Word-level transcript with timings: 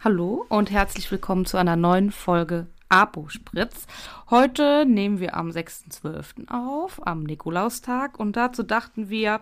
Hallo 0.00 0.46
und 0.48 0.70
herzlich 0.70 1.10
willkommen 1.10 1.44
zu 1.44 1.56
einer 1.56 1.74
neuen 1.74 2.12
Folge 2.12 2.68
Apo 2.88 3.28
Spritz. 3.28 3.88
Heute 4.30 4.86
nehmen 4.86 5.18
wir 5.18 5.34
am 5.34 5.50
6.12. 5.50 6.48
auf, 6.48 7.04
am 7.04 7.24
Nikolaustag 7.24 8.20
und 8.20 8.36
dazu 8.36 8.62
dachten 8.62 9.10
wir, 9.10 9.40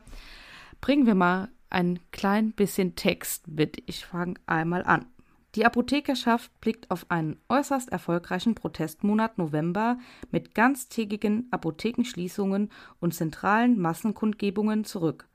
bringen 0.80 1.04
wir 1.04 1.14
mal 1.14 1.50
ein 1.68 1.98
klein 2.10 2.52
bisschen 2.52 2.94
Text 2.94 3.48
mit. 3.48 3.82
Ich 3.84 4.06
fange 4.06 4.36
einmal 4.46 4.82
an. 4.84 5.04
Die 5.56 5.66
Apothekerschaft 5.66 6.50
blickt 6.62 6.90
auf 6.90 7.10
einen 7.10 7.36
äußerst 7.50 7.92
erfolgreichen 7.92 8.54
Protestmonat 8.54 9.36
November 9.36 9.98
mit 10.30 10.54
ganztägigen 10.54 11.48
Apothekenschließungen 11.50 12.70
und 12.98 13.14
zentralen 13.14 13.78
Massenkundgebungen 13.78 14.84
zurück. 14.84 15.28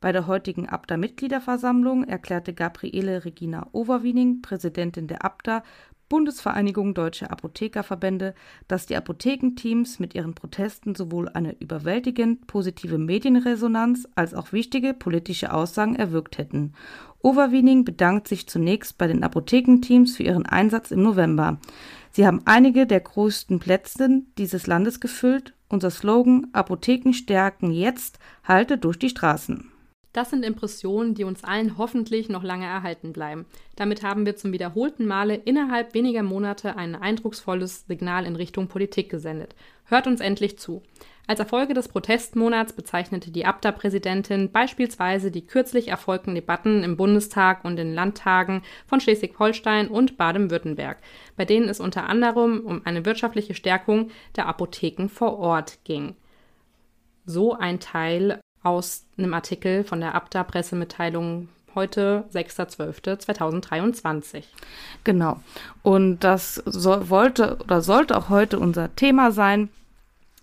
Bei 0.00 0.12
der 0.12 0.26
heutigen 0.26 0.66
ABDA-Mitgliederversammlung 0.66 2.04
erklärte 2.04 2.54
Gabriele 2.54 3.26
Regina 3.26 3.66
Overwiening, 3.72 4.40
Präsidentin 4.40 5.08
der 5.08 5.26
ABDA, 5.26 5.62
Bundesvereinigung 6.08 6.94
Deutsche 6.94 7.30
Apothekerverbände, 7.30 8.34
dass 8.66 8.86
die 8.86 8.96
Apothekenteams 8.96 10.00
mit 10.00 10.14
ihren 10.14 10.34
Protesten 10.34 10.94
sowohl 10.94 11.28
eine 11.28 11.54
überwältigend 11.60 12.46
positive 12.46 12.96
Medienresonanz 12.96 14.08
als 14.14 14.32
auch 14.32 14.52
wichtige 14.52 14.94
politische 14.94 15.52
Aussagen 15.52 15.94
erwirkt 15.94 16.38
hätten. 16.38 16.72
Overwiening 17.22 17.84
bedankt 17.84 18.26
sich 18.26 18.48
zunächst 18.48 18.96
bei 18.96 19.06
den 19.06 19.22
Apothekenteams 19.22 20.16
für 20.16 20.22
ihren 20.22 20.46
Einsatz 20.46 20.90
im 20.90 21.02
November. 21.02 21.58
Sie 22.10 22.26
haben 22.26 22.40
einige 22.46 22.86
der 22.86 23.00
größten 23.00 23.60
Plätze 23.60 24.22
dieses 24.38 24.66
Landes 24.66 24.98
gefüllt. 24.98 25.54
Unser 25.68 25.90
Slogan 25.90 26.48
Apotheken 26.52 27.12
stärken 27.12 27.70
jetzt 27.70 28.18
halte 28.42 28.78
durch 28.78 28.98
die 28.98 29.10
Straßen. 29.10 29.69
Das 30.12 30.30
sind 30.30 30.44
Impressionen, 30.44 31.14
die 31.14 31.22
uns 31.22 31.44
allen 31.44 31.78
hoffentlich 31.78 32.28
noch 32.28 32.42
lange 32.42 32.66
erhalten 32.66 33.12
bleiben. 33.12 33.46
Damit 33.76 34.02
haben 34.02 34.26
wir 34.26 34.34
zum 34.34 34.52
wiederholten 34.52 35.06
Male 35.06 35.36
innerhalb 35.36 35.94
weniger 35.94 36.24
Monate 36.24 36.76
ein 36.76 36.96
eindrucksvolles 36.96 37.86
Signal 37.86 38.26
in 38.26 38.34
Richtung 38.34 38.66
Politik 38.66 39.08
gesendet. 39.08 39.54
Hört 39.84 40.08
uns 40.08 40.20
endlich 40.20 40.58
zu. 40.58 40.82
Als 41.28 41.38
Erfolge 41.38 41.74
des 41.74 41.86
Protestmonats 41.86 42.72
bezeichnete 42.72 43.30
die 43.30 43.46
ABDA-Präsidentin 43.46 44.50
beispielsweise 44.50 45.30
die 45.30 45.46
kürzlich 45.46 45.86
erfolgten 45.86 46.34
Debatten 46.34 46.82
im 46.82 46.96
Bundestag 46.96 47.64
und 47.64 47.78
in 47.78 47.94
Landtagen 47.94 48.62
von 48.86 49.00
Schleswig-Holstein 49.00 49.86
und 49.86 50.16
Baden-Württemberg, 50.16 50.98
bei 51.36 51.44
denen 51.44 51.68
es 51.68 51.78
unter 51.78 52.08
anderem 52.08 52.58
um 52.66 52.84
eine 52.84 53.04
wirtschaftliche 53.04 53.54
Stärkung 53.54 54.10
der 54.34 54.46
Apotheken 54.46 55.06
vor 55.08 55.38
Ort 55.38 55.78
ging. 55.84 56.16
So 57.26 57.54
ein 57.54 57.78
Teil 57.78 58.40
aus 58.62 59.06
einem 59.16 59.32
Artikel 59.34 59.84
von 59.84 60.00
der 60.00 60.14
ABDA-Pressemitteilung 60.14 61.48
heute 61.74 62.24
6.12.2023. 62.32 64.44
Genau. 65.04 65.40
Und 65.82 66.20
das 66.20 66.56
so, 66.66 67.08
wollte 67.08 67.56
oder 67.58 67.80
sollte 67.80 68.16
auch 68.16 68.28
heute 68.28 68.58
unser 68.58 68.94
Thema 68.96 69.30
sein. 69.32 69.70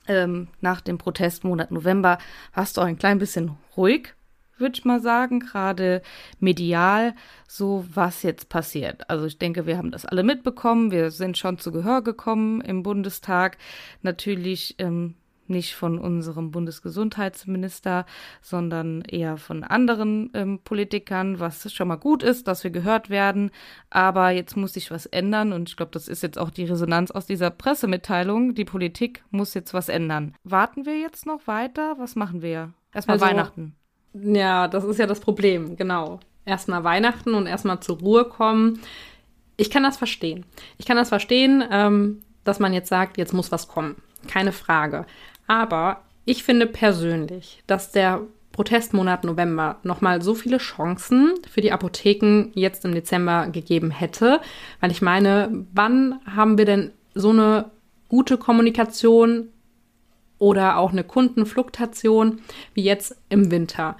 Ähm, 0.07 0.47
nach 0.61 0.81
dem 0.81 0.97
Protestmonat 0.97 1.69
November 1.71 2.17
hast 2.53 2.77
du 2.77 2.81
auch 2.81 2.85
ein 2.85 2.97
klein 2.97 3.19
bisschen 3.19 3.51
ruhig, 3.75 4.13
würde 4.57 4.77
ich 4.77 4.85
mal 4.85 5.01
sagen, 5.01 5.41
gerade 5.41 6.01
medial, 6.39 7.13
so 7.45 7.85
was 7.93 8.23
jetzt 8.23 8.47
passiert. 8.47 9.09
Also 9.09 9.25
ich 9.25 9.37
denke, 9.37 9.65
wir 9.65 9.77
haben 9.77 9.91
das 9.91 10.05
alle 10.05 10.23
mitbekommen. 10.23 10.91
Wir 10.91 11.11
sind 11.11 11.37
schon 11.37 11.59
zu 11.59 11.73
Gehör 11.73 12.01
gekommen 12.01 12.61
im 12.61 12.83
Bundestag. 12.83 13.57
Natürlich 14.01 14.75
ähm, 14.79 15.15
nicht 15.49 15.75
von 15.75 15.99
unserem 15.99 16.51
Bundesgesundheitsminister, 16.51 18.05
sondern 18.41 19.01
eher 19.01 19.37
von 19.37 19.63
anderen 19.63 20.29
ähm, 20.33 20.59
Politikern, 20.63 21.39
was 21.39 21.71
schon 21.71 21.87
mal 21.87 21.95
gut 21.95 22.23
ist, 22.23 22.47
dass 22.47 22.63
wir 22.63 22.71
gehört 22.71 23.09
werden. 23.09 23.51
Aber 23.89 24.31
jetzt 24.31 24.57
muss 24.57 24.73
sich 24.73 24.91
was 24.91 25.05
ändern 25.05 25.53
und 25.53 25.69
ich 25.69 25.77
glaube, 25.77 25.91
das 25.91 26.07
ist 26.07 26.23
jetzt 26.23 26.37
auch 26.37 26.49
die 26.49 26.65
Resonanz 26.65 27.11
aus 27.11 27.25
dieser 27.25 27.49
Pressemitteilung. 27.49 28.55
Die 28.55 28.65
Politik 28.65 29.23
muss 29.31 29.53
jetzt 29.53 29.73
was 29.73 29.89
ändern. 29.89 30.35
Warten 30.43 30.85
wir 30.85 30.99
jetzt 30.99 31.25
noch 31.25 31.47
weiter? 31.47 31.95
Was 31.97 32.15
machen 32.15 32.41
wir? 32.41 32.73
Erstmal 32.93 33.15
also, 33.15 33.25
Weihnachten. 33.25 33.75
Ja, 34.13 34.67
das 34.67 34.83
ist 34.83 34.99
ja 34.99 35.05
das 35.05 35.19
Problem, 35.19 35.75
genau. 35.75 36.19
Erstmal 36.45 36.83
Weihnachten 36.83 37.33
und 37.33 37.45
erstmal 37.45 37.79
zur 37.81 37.99
Ruhe 37.99 38.25
kommen. 38.25 38.79
Ich 39.57 39.69
kann 39.69 39.83
das 39.83 39.97
verstehen. 39.97 40.45
Ich 40.77 40.85
kann 40.85 40.97
das 40.97 41.09
verstehen, 41.09 41.63
ähm, 41.69 42.21
dass 42.43 42.59
man 42.59 42.73
jetzt 42.73 42.89
sagt, 42.89 43.17
jetzt 43.17 43.33
muss 43.33 43.51
was 43.51 43.67
kommen. 43.67 43.95
Keine 44.27 44.51
Frage. 44.51 45.05
Aber 45.47 46.03
ich 46.25 46.43
finde 46.43 46.67
persönlich, 46.67 47.63
dass 47.67 47.91
der 47.91 48.21
Protestmonat 48.51 49.23
November 49.23 49.77
nochmal 49.83 50.21
so 50.21 50.33
viele 50.33 50.57
Chancen 50.57 51.35
für 51.49 51.61
die 51.61 51.71
Apotheken 51.71 52.51
jetzt 52.55 52.83
im 52.85 52.93
Dezember 52.93 53.47
gegeben 53.47 53.91
hätte. 53.91 54.41
Weil 54.81 54.91
ich 54.91 55.01
meine, 55.01 55.65
wann 55.73 56.19
haben 56.25 56.57
wir 56.57 56.65
denn 56.65 56.91
so 57.13 57.29
eine 57.29 57.71
gute 58.09 58.37
Kommunikation 58.37 59.49
oder 60.39 60.77
auch 60.77 60.91
eine 60.91 61.03
Kundenfluktuation 61.03 62.41
wie 62.73 62.83
jetzt 62.83 63.15
im 63.29 63.51
Winter? 63.51 63.95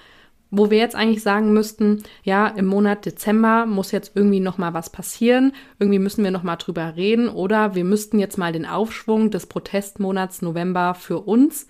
Wo 0.49 0.69
wir 0.69 0.77
jetzt 0.77 0.95
eigentlich 0.95 1.23
sagen 1.23 1.53
müssten, 1.53 2.03
ja, 2.23 2.47
im 2.47 2.65
Monat 2.65 3.05
Dezember 3.05 3.65
muss 3.65 3.91
jetzt 3.91 4.11
irgendwie 4.15 4.39
noch 4.39 4.57
mal 4.57 4.73
was 4.73 4.89
passieren, 4.89 5.51
irgendwie 5.79 5.99
müssen 5.99 6.23
wir 6.23 6.31
noch 6.31 6.43
mal 6.43 6.55
drüber 6.55 6.95
reden 6.95 7.27
oder 7.27 7.75
wir 7.75 7.83
müssten 7.83 8.19
jetzt 8.19 8.37
mal 8.37 8.53
den 8.53 8.65
Aufschwung 8.65 9.29
des 9.29 9.45
Protestmonats 9.45 10.41
November 10.41 10.93
für 10.93 11.19
uns 11.19 11.67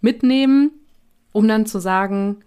mitnehmen, 0.00 0.72
um 1.32 1.48
dann 1.48 1.66
zu 1.66 1.78
sagen, 1.78 2.38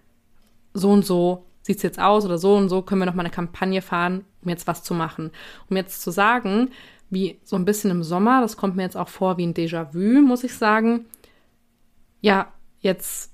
so 0.73 0.91
und 0.91 1.05
so 1.05 1.45
sieht 1.63 1.77
es 1.77 1.83
jetzt 1.83 1.99
aus 1.99 2.25
oder 2.25 2.37
so 2.37 2.55
und 2.55 2.69
so 2.69 2.81
können 2.81 3.01
wir 3.01 3.05
noch 3.05 3.15
mal 3.15 3.23
eine 3.23 3.31
Kampagne 3.31 3.81
fahren, 3.81 4.23
um 4.43 4.49
jetzt 4.49 4.67
was 4.67 4.83
zu 4.83 4.93
machen. 4.93 5.31
Um 5.69 5.77
jetzt 5.77 6.01
zu 6.01 6.11
sagen, 6.11 6.69
wie 7.09 7.39
so 7.43 7.55
ein 7.55 7.65
bisschen 7.65 7.91
im 7.91 8.03
Sommer, 8.03 8.41
das 8.41 8.57
kommt 8.57 8.75
mir 8.75 8.83
jetzt 8.83 8.97
auch 8.97 9.09
vor 9.09 9.37
wie 9.37 9.45
ein 9.45 9.53
Déjà-vu, 9.53 10.21
muss 10.21 10.43
ich 10.43 10.53
sagen. 10.53 11.05
Ja, 12.21 12.51
jetzt 12.79 13.30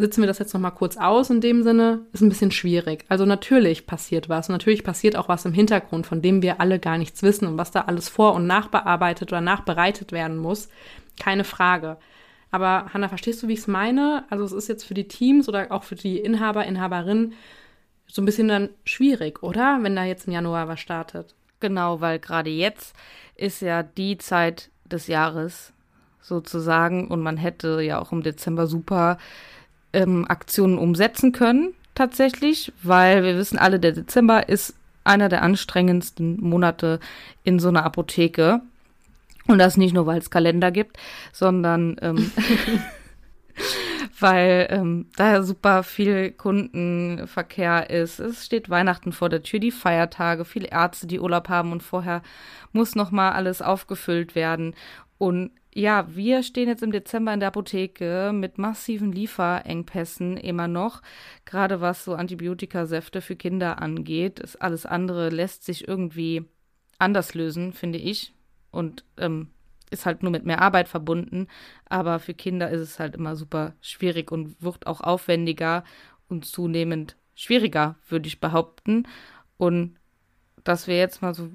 sitzen 0.00 0.22
wir 0.22 0.26
das 0.26 0.38
jetzt 0.38 0.52
nochmal 0.54 0.74
kurz 0.74 0.96
aus 0.96 1.30
in 1.30 1.40
dem 1.40 1.62
Sinne, 1.62 2.06
ist 2.12 2.22
ein 2.22 2.28
bisschen 2.28 2.50
schwierig. 2.50 3.04
Also 3.08 3.24
natürlich 3.26 3.86
passiert 3.86 4.28
was. 4.28 4.48
Und 4.48 4.54
natürlich 4.54 4.84
passiert 4.84 5.16
auch 5.16 5.28
was 5.28 5.44
im 5.44 5.52
Hintergrund, 5.52 6.06
von 6.06 6.22
dem 6.22 6.42
wir 6.42 6.60
alle 6.60 6.78
gar 6.78 6.98
nichts 6.98 7.22
wissen 7.22 7.46
und 7.46 7.58
was 7.58 7.70
da 7.70 7.82
alles 7.82 8.08
vor- 8.08 8.34
und 8.34 8.46
nachbearbeitet 8.46 9.30
oder 9.32 9.40
nachbereitet 9.40 10.12
werden 10.12 10.36
muss. 10.36 10.68
Keine 11.18 11.44
Frage. 11.44 11.98
Aber 12.50 12.86
Hanna, 12.92 13.08
verstehst 13.08 13.42
du, 13.42 13.48
wie 13.48 13.52
ich 13.52 13.60
es 13.60 13.68
meine? 13.68 14.24
Also 14.30 14.44
es 14.44 14.52
ist 14.52 14.68
jetzt 14.68 14.84
für 14.84 14.94
die 14.94 15.08
Teams 15.08 15.48
oder 15.48 15.70
auch 15.70 15.84
für 15.84 15.94
die 15.94 16.18
Inhaber, 16.18 16.64
Inhaberinnen 16.64 17.34
so 18.06 18.22
ein 18.22 18.24
bisschen 18.24 18.48
dann 18.48 18.70
schwierig, 18.84 19.42
oder? 19.42 19.78
Wenn 19.82 19.94
da 19.94 20.04
jetzt 20.04 20.26
im 20.26 20.32
Januar 20.32 20.66
was 20.66 20.80
startet. 20.80 21.34
Genau, 21.60 22.00
weil 22.00 22.18
gerade 22.18 22.50
jetzt 22.50 22.94
ist 23.36 23.62
ja 23.62 23.82
die 23.82 24.18
Zeit 24.18 24.70
des 24.84 25.06
Jahres 25.06 25.72
sozusagen 26.20 27.08
und 27.08 27.20
man 27.20 27.36
hätte 27.36 27.80
ja 27.82 28.00
auch 28.00 28.12
im 28.12 28.22
Dezember 28.22 28.66
super 28.66 29.18
ähm, 29.92 30.26
Aktionen 30.28 30.78
umsetzen 30.78 31.32
können, 31.32 31.74
tatsächlich, 31.94 32.72
weil 32.82 33.22
wir 33.22 33.36
wissen 33.36 33.58
alle, 33.58 33.80
der 33.80 33.92
Dezember 33.92 34.48
ist 34.48 34.74
einer 35.04 35.28
der 35.28 35.42
anstrengendsten 35.42 36.40
Monate 36.40 37.00
in 37.44 37.58
so 37.58 37.68
einer 37.68 37.84
Apotheke. 37.84 38.60
Und 39.46 39.58
das 39.58 39.76
nicht 39.76 39.94
nur, 39.94 40.06
weil 40.06 40.18
es 40.18 40.30
Kalender 40.30 40.70
gibt, 40.70 40.98
sondern 41.32 41.96
ähm, 42.02 42.30
weil 44.20 44.68
ähm, 44.70 45.06
da 45.16 45.42
super 45.42 45.82
viel 45.82 46.30
Kundenverkehr 46.30 47.90
ist. 47.90 48.20
Es 48.20 48.46
steht 48.46 48.70
Weihnachten 48.70 49.12
vor 49.12 49.28
der 49.28 49.42
Tür, 49.42 49.58
die 49.58 49.70
Feiertage, 49.70 50.44
viele 50.44 50.68
Ärzte, 50.68 51.06
die 51.06 51.20
Urlaub 51.20 51.48
haben 51.48 51.72
und 51.72 51.82
vorher 51.82 52.22
muss 52.72 52.94
noch 52.94 53.10
mal 53.10 53.32
alles 53.32 53.62
aufgefüllt 53.62 54.34
werden. 54.34 54.74
Und 55.18 55.50
ja, 55.74 56.06
wir 56.14 56.42
stehen 56.42 56.68
jetzt 56.68 56.82
im 56.82 56.90
Dezember 56.90 57.32
in 57.32 57.40
der 57.40 57.48
Apotheke 57.48 58.32
mit 58.34 58.58
massiven 58.58 59.12
Lieferengpässen 59.12 60.36
immer 60.36 60.66
noch, 60.66 61.00
gerade 61.44 61.80
was 61.80 62.04
so 62.04 62.14
Antibiotikasäfte 62.14 63.20
für 63.20 63.36
Kinder 63.36 63.80
angeht. 63.80 64.40
Das 64.42 64.56
alles 64.56 64.84
andere 64.84 65.28
lässt 65.28 65.64
sich 65.64 65.86
irgendwie 65.86 66.44
anders 66.98 67.34
lösen, 67.34 67.72
finde 67.72 67.98
ich. 67.98 68.34
Und 68.72 69.04
ähm, 69.16 69.50
ist 69.90 70.06
halt 70.06 70.22
nur 70.22 70.32
mit 70.32 70.44
mehr 70.44 70.60
Arbeit 70.60 70.88
verbunden. 70.88 71.46
Aber 71.88 72.18
für 72.18 72.34
Kinder 72.34 72.70
ist 72.70 72.80
es 72.80 72.98
halt 72.98 73.14
immer 73.14 73.36
super 73.36 73.74
schwierig 73.80 74.32
und 74.32 74.60
wird 74.62 74.86
auch 74.86 75.00
aufwendiger 75.00 75.84
und 76.28 76.44
zunehmend 76.44 77.16
schwieriger, 77.34 77.96
würde 78.08 78.28
ich 78.28 78.40
behaupten. 78.40 79.06
Und 79.56 79.96
dass 80.64 80.86
wir 80.86 80.96
jetzt 80.96 81.22
mal 81.22 81.34
so 81.34 81.50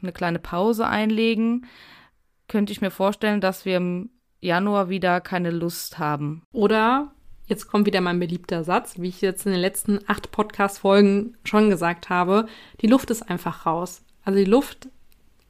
eine 0.00 0.12
kleine 0.12 0.38
Pause 0.38 0.86
einlegen, 0.86 1.66
könnte 2.52 2.70
ich 2.70 2.82
mir 2.82 2.90
vorstellen, 2.90 3.40
dass 3.40 3.64
wir 3.64 3.78
im 3.78 4.10
Januar 4.42 4.90
wieder 4.90 5.22
keine 5.22 5.50
Lust 5.50 5.98
haben. 5.98 6.42
Oder 6.52 7.12
jetzt 7.46 7.66
kommt 7.66 7.86
wieder 7.86 8.02
mein 8.02 8.20
beliebter 8.20 8.62
Satz, 8.62 9.00
wie 9.00 9.08
ich 9.08 9.22
jetzt 9.22 9.46
in 9.46 9.52
den 9.52 9.60
letzten 9.60 10.00
acht 10.06 10.30
Podcast-Folgen 10.30 11.38
schon 11.44 11.70
gesagt 11.70 12.10
habe, 12.10 12.46
die 12.82 12.88
Luft 12.88 13.10
ist 13.10 13.22
einfach 13.22 13.64
raus. 13.64 14.04
Also 14.22 14.38
die 14.38 14.50
Luft 14.50 14.90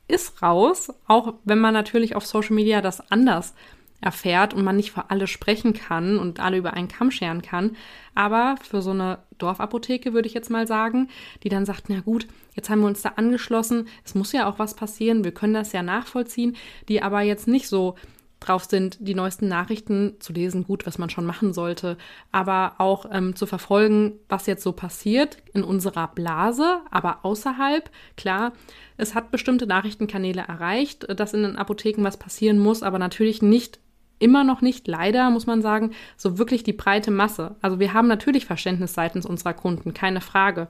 ist 0.07 0.43
raus, 0.43 0.93
auch 1.09 1.35
wenn 1.43 1.59
man 1.59 1.75
natürlich 1.75 2.15
auf 2.15 2.25
Social 2.25 2.55
Media 2.55 2.81
das 2.81 3.11
anders 3.11 3.53
erfährt 4.01 4.55
und 4.55 4.63
man 4.63 4.77
nicht 4.77 4.93
für 4.93 5.11
alle 5.11 5.27
sprechen 5.27 5.73
kann 5.73 6.21
und 6.21 6.39
alle 6.39 6.59
über 6.59 6.75
einen 6.75 6.89
Kamm 6.89 7.11
scheren 7.11 7.43
kann. 7.43 7.77
Aber 8.15 8.55
für 8.63 8.81
so 8.81 8.91
eine 8.91 9.19
Dorfapotheke 9.39 10.13
würde 10.13 10.29
ich 10.29 10.35
jetzt 10.35 10.51
mal 10.51 10.69
sagen, 10.69 11.09
die 11.43 11.49
dann 11.49 11.67
sagt, 11.67 11.87
na 11.89 11.99
gut, 11.99 12.29
jetzt 12.55 12.71
haben 12.71 12.81
wir 12.81 12.87
uns 12.87 13.03
da 13.03 13.11
angeschlossen, 13.17 13.89
es 14.05 14.15
muss 14.15 14.33
ja 14.33 14.49
auch 14.49 14.59
was 14.59 14.75
passieren, 14.75 15.25
wir 15.25 15.33
können 15.33 15.55
das 15.55 15.73
ja 15.73 15.83
nachvollziehen, 15.83 16.57
die 16.89 17.03
aber 17.03 17.23
jetzt 17.23 17.49
nicht 17.49 17.69
so 17.69 17.97
drauf 18.43 18.65
sind, 18.65 18.99
die 19.01 19.15
neuesten 19.15 19.49
Nachrichten 19.49 20.17
zu 20.21 20.33
lesen, 20.33 20.65
gut, 20.65 20.87
was 20.87 20.99
man 20.99 21.11
schon 21.11 21.25
machen 21.25 21.53
sollte, 21.53 21.97
aber 22.33 22.75
auch 22.79 23.07
ähm, 23.11 23.37
zu 23.37 23.47
verfolgen, 23.47 24.15
was 24.29 24.47
jetzt 24.47 24.63
so 24.63 24.73
passiert 24.73 25.39
in 25.55 25.63
unserer 25.65 26.09
Blase, 26.09 26.81
aber 26.91 27.25
außerhalb. 27.25 27.91
Klar, 28.17 28.53
es 28.97 29.15
hat 29.15 29.31
bestimmte 29.31 29.67
Nachrichtenkanäle 29.67 30.43
erreicht, 30.43 31.07
dass 31.19 31.35
in 31.35 31.43
den 31.43 31.57
Apotheken 31.57 32.03
was 32.03 32.17
passieren 32.17 32.59
muss, 32.59 32.83
aber 32.83 32.99
natürlich 32.99 33.43
nicht 33.43 33.79
immer 34.19 34.45
noch 34.45 34.61
nicht, 34.61 34.87
leider 34.87 35.31
muss 35.31 35.47
man 35.47 35.63
sagen, 35.63 35.91
so 36.17 36.39
wirklich 36.39 36.63
die 36.63 36.73
breite 36.73 37.11
Masse. 37.11 37.57
Also 37.61 37.81
wir 37.81 37.93
haben 37.93 38.07
natürlich 38.07 38.47
Verständnis 38.47 38.95
seitens 38.95 39.27
unserer 39.27 39.53
Kunden, 39.53 39.95
keine 39.95 40.21
Frage. 40.21 40.69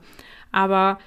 Aber 0.51 0.97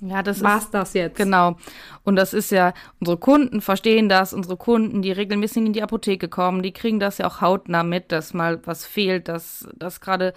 ja, 0.00 0.22
das 0.22 0.42
war's 0.42 0.70
das 0.70 0.92
jetzt. 0.94 1.16
Genau. 1.16 1.56
Und 2.04 2.16
das 2.16 2.34
ist 2.34 2.50
ja, 2.50 2.74
unsere 3.00 3.16
Kunden 3.16 3.60
verstehen 3.60 4.08
das, 4.08 4.34
unsere 4.34 4.56
Kunden, 4.56 5.02
die 5.02 5.12
regelmäßig 5.12 5.64
in 5.64 5.72
die 5.72 5.82
Apotheke 5.82 6.28
kommen, 6.28 6.62
die 6.62 6.72
kriegen 6.72 7.00
das 7.00 7.18
ja 7.18 7.26
auch 7.26 7.40
hautnah 7.40 7.82
mit, 7.82 8.12
dass 8.12 8.34
mal 8.34 8.60
was 8.66 8.84
fehlt, 8.84 9.28
dass 9.28 9.68
das 9.74 10.00
gerade 10.00 10.34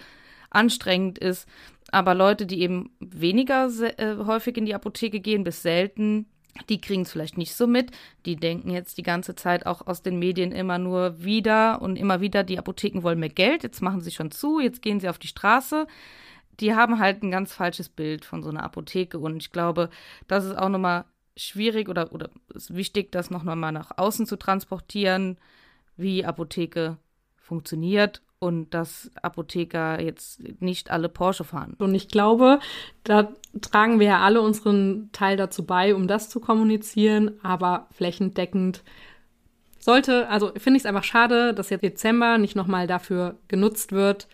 anstrengend 0.48 1.18
ist. 1.18 1.46
Aber 1.92 2.14
Leute, 2.14 2.46
die 2.46 2.60
eben 2.60 2.90
weniger 3.00 3.68
äh, 3.98 4.16
häufig 4.24 4.56
in 4.56 4.66
die 4.66 4.74
Apotheke 4.74 5.20
gehen, 5.20 5.44
bis 5.44 5.62
selten, 5.62 6.26
die 6.68 6.80
kriegen 6.80 7.02
es 7.02 7.12
vielleicht 7.12 7.38
nicht 7.38 7.54
so 7.54 7.66
mit. 7.66 7.90
Die 8.26 8.36
denken 8.36 8.70
jetzt 8.70 8.98
die 8.98 9.02
ganze 9.02 9.34
Zeit 9.34 9.66
auch 9.66 9.86
aus 9.86 10.02
den 10.02 10.18
Medien 10.18 10.52
immer 10.52 10.78
nur 10.78 11.22
wieder 11.22 11.82
und 11.82 11.96
immer 11.96 12.20
wieder, 12.20 12.44
die 12.44 12.58
Apotheken 12.58 13.02
wollen 13.02 13.20
mehr 13.20 13.28
Geld, 13.28 13.62
jetzt 13.62 13.82
machen 13.82 14.00
sie 14.00 14.10
schon 14.10 14.30
zu, 14.30 14.60
jetzt 14.60 14.82
gehen 14.82 15.00
sie 15.00 15.08
auf 15.08 15.18
die 15.18 15.28
Straße 15.28 15.86
die 16.60 16.74
haben 16.74 16.98
halt 16.98 17.22
ein 17.22 17.30
ganz 17.30 17.52
falsches 17.52 17.88
Bild 17.88 18.24
von 18.24 18.42
so 18.42 18.50
einer 18.50 18.62
Apotheke. 18.62 19.18
Und 19.18 19.36
ich 19.38 19.52
glaube, 19.52 19.90
das 20.28 20.44
ist 20.44 20.56
auch 20.56 20.68
nochmal 20.68 21.04
schwierig 21.36 21.88
oder, 21.88 22.12
oder 22.12 22.30
ist 22.54 22.74
wichtig, 22.74 23.12
das 23.12 23.30
noch 23.30 23.44
mal 23.44 23.72
nach 23.72 23.96
außen 23.96 24.26
zu 24.26 24.36
transportieren, 24.36 25.38
wie 25.96 26.24
Apotheke 26.24 26.96
funktioniert 27.36 28.22
und 28.38 28.72
dass 28.72 29.10
Apotheker 29.22 30.00
jetzt 30.00 30.40
nicht 30.60 30.90
alle 30.90 31.08
Porsche 31.08 31.44
fahren. 31.44 31.74
Und 31.78 31.94
ich 31.94 32.08
glaube, 32.08 32.58
da 33.04 33.32
tragen 33.60 34.00
wir 34.00 34.06
ja 34.06 34.20
alle 34.20 34.40
unseren 34.40 35.10
Teil 35.12 35.36
dazu 35.36 35.64
bei, 35.64 35.94
um 35.94 36.08
das 36.08 36.30
zu 36.30 36.40
kommunizieren, 36.40 37.32
aber 37.42 37.86
flächendeckend 37.92 38.82
sollte, 39.78 40.28
also 40.28 40.52
finde 40.56 40.78
ich 40.78 40.82
es 40.82 40.86
einfach 40.86 41.04
schade, 41.04 41.54
dass 41.54 41.70
jetzt 41.70 41.82
Dezember 41.82 42.38
nicht 42.38 42.56
nochmal 42.56 42.86
dafür 42.86 43.36
genutzt 43.48 43.92
wird, 43.92 44.26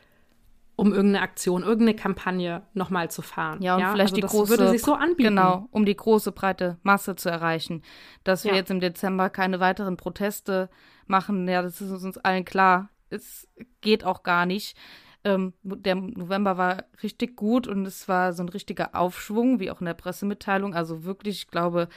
um 0.76 0.92
irgendeine 0.92 1.22
Aktion, 1.22 1.62
irgendeine 1.62 1.96
Kampagne 1.96 2.62
nochmal 2.74 3.10
zu 3.10 3.22
fahren. 3.22 3.62
Ja, 3.62 3.74
und 3.74 3.80
ja? 3.80 3.92
vielleicht 3.92 4.14
also 4.14 4.26
die 4.26 4.32
große, 4.32 4.50
würde 4.50 4.70
sich 4.70 4.82
so 4.82 4.94
anbieten. 4.94 5.30
Genau, 5.30 5.66
um 5.70 5.86
die 5.86 5.96
große 5.96 6.32
breite 6.32 6.78
Masse 6.82 7.16
zu 7.16 7.30
erreichen. 7.30 7.82
Dass 8.24 8.44
wir 8.44 8.52
ja. 8.52 8.58
jetzt 8.58 8.70
im 8.70 8.80
Dezember 8.80 9.30
keine 9.30 9.58
weiteren 9.58 9.96
Proteste 9.96 10.68
machen, 11.06 11.48
ja, 11.48 11.62
das 11.62 11.80
ist 11.80 12.04
uns 12.04 12.18
allen 12.18 12.44
klar. 12.44 12.90
Es 13.08 13.48
geht 13.80 14.04
auch 14.04 14.22
gar 14.22 14.44
nicht. 14.44 14.76
Ähm, 15.24 15.54
der 15.62 15.94
November 15.94 16.58
war 16.58 16.84
richtig 17.02 17.36
gut 17.36 17.66
und 17.66 17.86
es 17.86 18.06
war 18.06 18.34
so 18.34 18.42
ein 18.42 18.48
richtiger 18.50 18.94
Aufschwung, 18.94 19.58
wie 19.58 19.70
auch 19.70 19.80
in 19.80 19.86
der 19.86 19.94
Pressemitteilung. 19.94 20.74
Also 20.74 21.04
wirklich, 21.04 21.38
ich 21.38 21.48
glaube, 21.48 21.88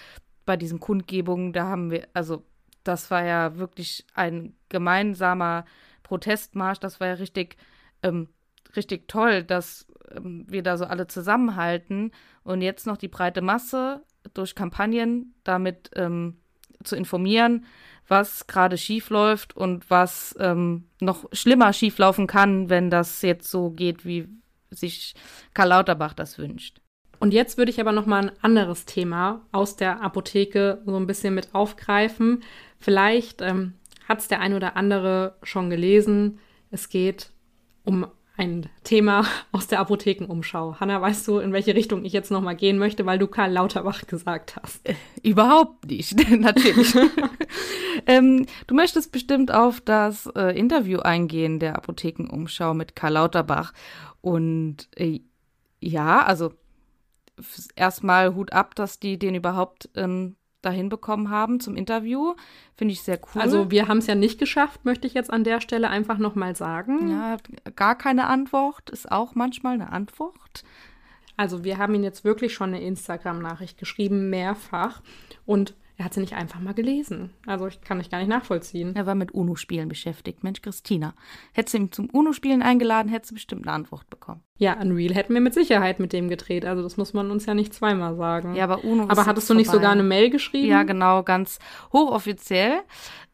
bei 0.45 0.55
diesen 0.55 0.79
Kundgebungen, 0.79 1.51
da 1.51 1.65
haben 1.65 1.91
wir, 1.91 2.07
also 2.13 2.45
das 2.85 3.11
war 3.11 3.25
ja 3.25 3.57
wirklich 3.57 4.05
ein 4.13 4.55
gemeinsamer 4.69 5.65
Protestmarsch. 6.03 6.79
Das 6.79 6.99
war 6.99 7.07
ja 7.07 7.13
richtig 7.15 7.57
ähm, 8.03 8.29
richtig 8.75 9.07
toll, 9.07 9.43
dass 9.43 9.87
ähm, 10.15 10.45
wir 10.47 10.63
da 10.63 10.77
so 10.77 10.85
alle 10.85 11.07
zusammenhalten 11.07 12.11
und 12.43 12.61
jetzt 12.61 12.87
noch 12.87 12.97
die 12.97 13.07
breite 13.07 13.41
Masse 13.41 14.03
durch 14.33 14.55
Kampagnen 14.55 15.33
damit 15.43 15.91
ähm, 15.95 16.37
zu 16.83 16.95
informieren, 16.95 17.65
was 18.07 18.47
gerade 18.47 18.77
schief 18.77 19.09
läuft 19.09 19.55
und 19.55 19.89
was 19.89 20.35
ähm, 20.39 20.85
noch 20.99 21.25
schlimmer 21.31 21.73
schieflaufen 21.73 22.27
kann, 22.27 22.69
wenn 22.69 22.89
das 22.89 23.21
jetzt 23.21 23.49
so 23.49 23.69
geht, 23.69 24.05
wie 24.05 24.27
sich 24.71 25.15
Karl 25.53 25.69
Lauterbach 25.69 26.13
das 26.13 26.37
wünscht. 26.37 26.81
Und 27.19 27.33
jetzt 27.33 27.57
würde 27.57 27.71
ich 27.71 27.81
aber 27.81 27.91
noch 27.91 28.05
mal 28.05 28.29
ein 28.29 28.31
anderes 28.41 28.85
Thema 28.85 29.45
aus 29.51 29.75
der 29.75 30.01
Apotheke 30.01 30.81
so 30.85 30.95
ein 30.95 31.07
bisschen 31.07 31.35
mit 31.35 31.53
aufgreifen. 31.53 32.43
Vielleicht 32.79 33.41
ähm, 33.41 33.73
hat 34.07 34.19
es 34.19 34.27
der 34.29 34.39
ein 34.39 34.53
oder 34.53 34.77
andere 34.77 35.35
schon 35.43 35.69
gelesen. 35.69 36.39
Es 36.71 36.87
geht 36.87 37.31
um 37.83 38.07
ein 38.39 38.69
Thema 38.85 39.25
aus 39.51 39.67
der 39.67 39.79
Apothekenumschau. 39.81 40.77
Hanna, 40.79 41.01
weißt 41.01 41.27
du, 41.27 41.39
in 41.39 41.51
welche 41.51 41.75
Richtung 41.75 42.05
ich 42.05 42.13
jetzt 42.13 42.31
nochmal 42.31 42.55
gehen 42.55 42.77
möchte, 42.77 43.05
weil 43.05 43.19
du 43.19 43.27
Karl 43.27 43.51
Lauterbach 43.51 44.07
gesagt 44.07 44.55
hast? 44.55 44.87
Äh, 44.87 44.95
überhaupt 45.21 45.85
nicht, 45.85 46.17
natürlich. 46.39 46.95
ähm, 48.07 48.45
du 48.65 48.75
möchtest 48.75 49.11
bestimmt 49.11 49.51
auf 49.53 49.81
das 49.81 50.25
äh, 50.37 50.57
Interview 50.57 50.99
eingehen 50.99 51.59
der 51.59 51.75
Apothekenumschau 51.75 52.73
mit 52.73 52.95
Karl 52.95 53.13
Lauterbach. 53.13 53.73
Und 54.21 54.87
äh, 54.95 55.19
ja, 55.81 56.23
also 56.23 56.53
erstmal 57.75 58.35
Hut 58.35 58.53
ab, 58.53 58.73
dass 58.73 58.99
die 58.99 59.19
den 59.19 59.35
überhaupt 59.35 59.89
ähm, 59.95 60.37
dahin 60.61 60.89
bekommen 60.89 61.29
haben 61.29 61.59
zum 61.59 61.75
Interview. 61.75 62.35
Finde 62.75 62.93
ich 62.93 63.01
sehr 63.01 63.19
cool. 63.19 63.41
Also 63.41 63.71
wir 63.71 63.87
haben 63.87 63.99
es 63.99 64.07
ja 64.07 64.15
nicht 64.15 64.39
geschafft, 64.39 64.85
möchte 64.85 65.07
ich 65.07 65.13
jetzt 65.13 65.31
an 65.31 65.43
der 65.43 65.61
Stelle 65.61 65.89
einfach 65.89 66.17
nochmal 66.17 66.55
sagen. 66.55 67.09
Ja, 67.11 67.37
gar 67.75 67.97
keine 67.97 68.27
Antwort 68.27 68.89
ist 68.89 69.11
auch 69.11 69.35
manchmal 69.35 69.75
eine 69.75 69.91
Antwort. 69.91 70.63
Also 71.37 71.63
wir 71.63 71.77
haben 71.77 71.95
ihn 71.95 72.03
jetzt 72.03 72.25
wirklich 72.25 72.53
schon 72.53 72.73
eine 72.73 72.81
Instagram-Nachricht 72.83 73.77
geschrieben, 73.77 74.29
mehrfach. 74.29 75.01
Und 75.45 75.73
er 75.99 76.05
hat 76.05 76.13
sie 76.13 76.21
nicht 76.21 76.33
einfach 76.33 76.61
mal 76.61 76.73
gelesen. 76.73 77.31
Also 77.45 77.67
ich 77.67 77.81
kann 77.81 77.99
ich 77.99 78.09
gar 78.09 78.19
nicht 78.19 78.29
nachvollziehen. 78.29 78.95
Er 78.95 79.05
war 79.05 79.15
mit 79.15 79.33
UNO-Spielen 79.33 79.89
beschäftigt. 79.89 80.45
Mensch, 80.45 80.61
Christina. 80.61 81.13
Hättest 81.51 81.73
du 81.73 81.77
ihn 81.77 81.91
zum 81.91 82.09
UNO-Spielen 82.09 82.61
eingeladen, 82.61 83.11
hättest 83.11 83.31
du 83.31 83.35
bestimmt 83.35 83.67
eine 83.67 83.75
Antwort 83.75 84.09
bekommen. 84.09 84.39
Ja, 84.55 84.79
Unreal 84.79 85.13
hätten 85.13 85.33
wir 85.33 85.41
mit 85.41 85.53
Sicherheit 85.53 85.99
mit 85.99 86.13
dem 86.13 86.29
gedreht. 86.29 86.63
Also 86.63 86.83
das 86.83 86.95
muss 86.95 87.11
man 87.11 87.29
uns 87.31 87.45
ja 87.47 87.53
nicht 87.53 87.73
zweimal 87.73 88.15
sagen. 88.15 88.55
Ja, 88.55 88.63
aber 88.63 88.85
UNO 88.85 89.09
Aber 89.09 89.25
hattest 89.25 89.49
du 89.49 89.53
nicht 89.53 89.69
sogar 89.69 89.91
eine 89.91 90.03
Mail 90.03 90.29
geschrieben? 90.29 90.69
Ja, 90.69 90.83
genau, 90.83 91.23
ganz 91.23 91.59
hochoffiziell 91.91 92.79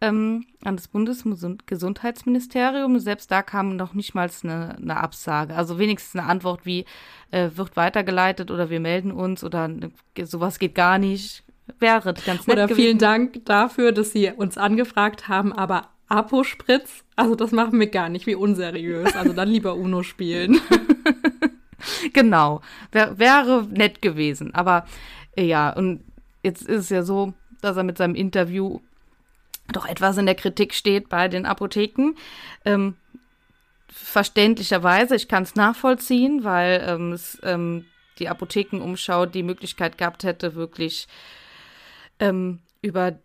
ähm, 0.01 0.47
an 0.63 0.75
das 0.75 0.87
Bundesgesundheitsministerium. 0.87 2.97
Selbst 2.97 3.29
da 3.29 3.43
kam 3.43 3.75
noch 3.75 3.93
nicht 3.93 4.15
mal 4.15 4.27
eine, 4.41 4.75
eine 4.77 4.97
Absage. 4.97 5.53
Also 5.53 5.77
wenigstens 5.77 6.19
eine 6.19 6.27
Antwort 6.27 6.65
wie 6.65 6.85
äh, 7.29 7.51
wird 7.53 7.77
weitergeleitet 7.77 8.49
oder 8.49 8.71
wir 8.71 8.79
melden 8.79 9.11
uns 9.11 9.43
oder 9.43 9.69
sowas 10.23 10.57
geht 10.57 10.73
gar 10.73 10.97
nicht 10.97 11.45
wäre 11.79 12.13
ganz 12.13 12.47
nett 12.47 12.57
Oder 12.57 12.67
gewesen. 12.67 12.81
vielen 12.81 12.97
Dank 12.97 13.45
dafür, 13.45 13.91
dass 13.91 14.11
Sie 14.11 14.31
uns 14.31 14.57
angefragt 14.57 15.27
haben, 15.27 15.53
aber 15.53 15.89
Apo-Spritz, 16.07 17.03
also 17.15 17.35
das 17.35 17.51
machen 17.51 17.79
wir 17.79 17.87
gar 17.87 18.09
nicht, 18.09 18.27
wie 18.27 18.35
unseriös. 18.35 19.15
Also 19.15 19.33
dann 19.33 19.49
lieber 19.49 19.75
Uno 19.75 20.03
spielen. 20.03 20.59
genau, 22.13 22.61
Wär, 22.91 23.17
wäre 23.17 23.67
nett 23.71 24.01
gewesen. 24.01 24.53
Aber 24.53 24.85
ja, 25.37 25.71
und 25.71 26.03
jetzt 26.43 26.61
ist 26.61 26.85
es 26.85 26.89
ja 26.89 27.03
so, 27.03 27.33
dass 27.61 27.77
er 27.77 27.83
mit 27.83 27.97
seinem 27.97 28.15
Interview 28.15 28.79
doch 29.73 29.87
etwas 29.87 30.17
in 30.17 30.27
der 30.27 30.35
Kritik 30.35 30.73
steht 30.75 31.09
bei 31.09 31.27
den 31.27 31.47
Apotheken. 31.47 32.13
Ähm, 32.65 32.95
verständlicherweise, 33.87 35.15
ich 35.15 35.27
kann 35.27 35.43
es 35.43 35.55
nachvollziehen, 35.55 36.43
weil 36.43 36.83
ähm, 36.87 37.13
es, 37.13 37.39
ähm, 37.43 37.85
die 38.19 38.29
Apothekenumschau 38.29 39.25
die 39.25 39.43
Möglichkeit 39.43 39.97
gehabt 39.97 40.23
hätte, 40.23 40.53
wirklich 40.53 41.07
ähm, 42.19 42.59
über 42.81 43.19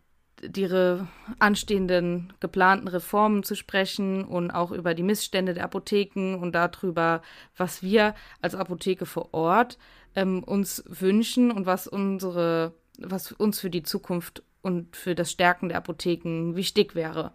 ihre 0.56 1.06
anstehenden 1.38 2.32
geplanten 2.40 2.88
Reformen 2.88 3.42
zu 3.42 3.54
sprechen 3.54 4.24
und 4.24 4.50
auch 4.50 4.70
über 4.70 4.94
die 4.94 5.02
Missstände 5.02 5.54
der 5.54 5.64
Apotheken 5.64 6.36
und 6.36 6.52
darüber, 6.54 7.22
was 7.56 7.82
wir 7.82 8.14
als 8.40 8.54
Apotheke 8.54 9.06
vor 9.06 9.32
Ort 9.32 9.78
ähm, 10.14 10.42
uns 10.42 10.82
wünschen 10.88 11.50
und 11.50 11.66
was 11.66 11.86
unsere, 11.86 12.72
was 12.98 13.32
uns 13.32 13.60
für 13.60 13.70
die 13.70 13.82
Zukunft 13.82 14.42
und 14.62 14.96
für 14.96 15.14
das 15.14 15.30
Stärken 15.30 15.68
der 15.68 15.78
Apotheken 15.78 16.54
wichtig 16.56 16.94
wäre. 16.94 17.32